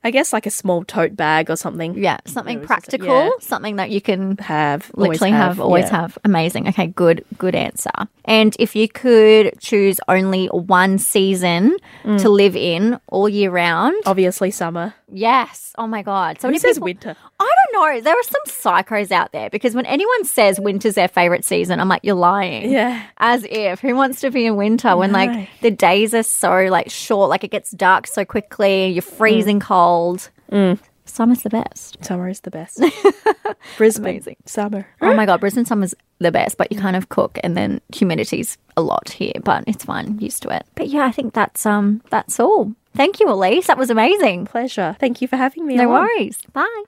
I 0.05 0.11
guess 0.11 0.33
like 0.33 0.45
a 0.47 0.51
small 0.51 0.85
tote 0.85 1.17
bag 1.17 1.51
or 1.51 1.57
something. 1.57 1.97
Yeah, 1.97 2.19
something 2.27 2.59
It 2.59 2.61
was 2.61 2.69
just- 2.69 2.89
practical, 2.89 3.25
yeah. 3.25 3.31
something 3.41 3.77
that 3.77 3.91
you 3.91 4.01
can 4.03 4.37
Have 4.39 4.91
always 4.95 5.21
literally 5.21 5.33
have, 5.33 5.59
always 5.61 5.87
yeah. 5.87 6.01
have. 6.03 6.19
Amazing. 6.25 6.69
Okay, 6.69 6.89
good, 6.89 7.25
good 7.39 7.55
answer. 7.55 7.91
And 8.27 8.55
if 8.59 8.77
you 8.77 8.89
could 8.89 9.55
choose 9.61 9.99
only 10.09 10.47
one 10.49 10.99
season 10.99 11.77
Mm. 12.05 12.21
to 12.21 12.29
live 12.29 12.55
in 12.57 12.99
all 13.09 13.29
year 13.29 13.51
round, 13.51 13.97
Obviously, 14.07 14.51
summer. 14.51 14.95
yes. 15.11 15.73
Oh 15.77 15.87
my 15.87 16.03
god. 16.03 16.41
So 16.41 16.49
Who 16.51 16.59
says 16.59 16.77
people- 16.77 16.85
winter? 16.87 17.17
I 17.41 17.51
don't 17.73 17.73
know. 17.97 18.01
There 18.01 18.15
are 18.15 18.23
some 18.23 18.43
psychos 18.47 19.11
out 19.11 19.33
there 19.33 19.51
because 19.51 19.75
when 19.75 19.87
anyone 19.87 20.25
says 20.25 20.61
winter's 20.61 20.95
their 20.95 21.09
favorite 21.09 21.45
season, 21.45 21.81
I'm 21.81 21.89
like, 21.89 22.01
you're 22.05 22.15
lying. 22.15 22.71
Yeah. 22.71 23.03
As 23.19 23.45
if. 23.51 23.81
Who 23.81 23.95
wants 23.97 24.21
to 24.21 24.31
be 24.31 24.47
in 24.47 24.57
winter 24.57 24.97
when 24.97 25.13
No. 25.13 25.19
like 25.19 25.49
the 25.61 25.71
days 25.71 26.15
are 26.15 26.23
so 26.23 26.67
like 26.71 26.91
short, 26.91 27.29
like 27.31 27.43
it 27.45 27.51
gets 27.51 27.71
dark 27.73 28.07
so 28.07 28.25
quickly, 28.25 28.89
you're 28.89 29.03
freezing 29.03 29.61
cold. 29.61 29.94
Summer's 31.07 31.43
the 31.43 31.51
best. 31.51 32.03
Summer 32.05 32.29
is 32.29 32.41
the 32.41 32.51
best. 32.51 32.83
Brisbane, 33.77 34.11
Amazing. 34.17 34.37
summer. 34.47 34.87
Oh 35.03 35.15
my 35.15 35.27
god, 35.27 35.39
Brisbane 35.41 35.65
summer's 35.67 35.95
the 36.19 36.33
best, 36.33 36.57
but 36.57 36.73
you 36.73 36.79
kind 36.79 36.97
of 36.97 37.09
cook 37.11 37.39
and 37.45 37.57
then 37.57 37.81
humidity's 37.93 38.57
a 38.77 38.83
lot 38.83 39.11
here, 39.11 39.33
but 39.45 39.65
it's 39.67 39.85
fine, 39.85 40.19
used 40.19 40.43
to 40.43 40.49
it. 40.49 40.65
But 40.75 40.89
yeah, 40.89 41.05
I 41.05 41.13
think 41.13 41.35
that's 41.35 41.67
um 41.67 42.01
that's 42.11 42.41
all. 42.41 42.73
Thank 42.97 43.21
you, 43.21 43.29
Alyce. 43.29 43.67
That 43.67 43.77
was 43.79 43.91
amazing. 43.91 44.47
Pleasure. 44.47 44.97
Thank 44.99 45.21
you 45.21 45.29
for 45.29 45.37
having 45.37 45.67
me. 45.67 45.77
No 45.77 45.93
on. 45.93 46.03
worries. 46.03 46.39
Bye. 46.53 46.85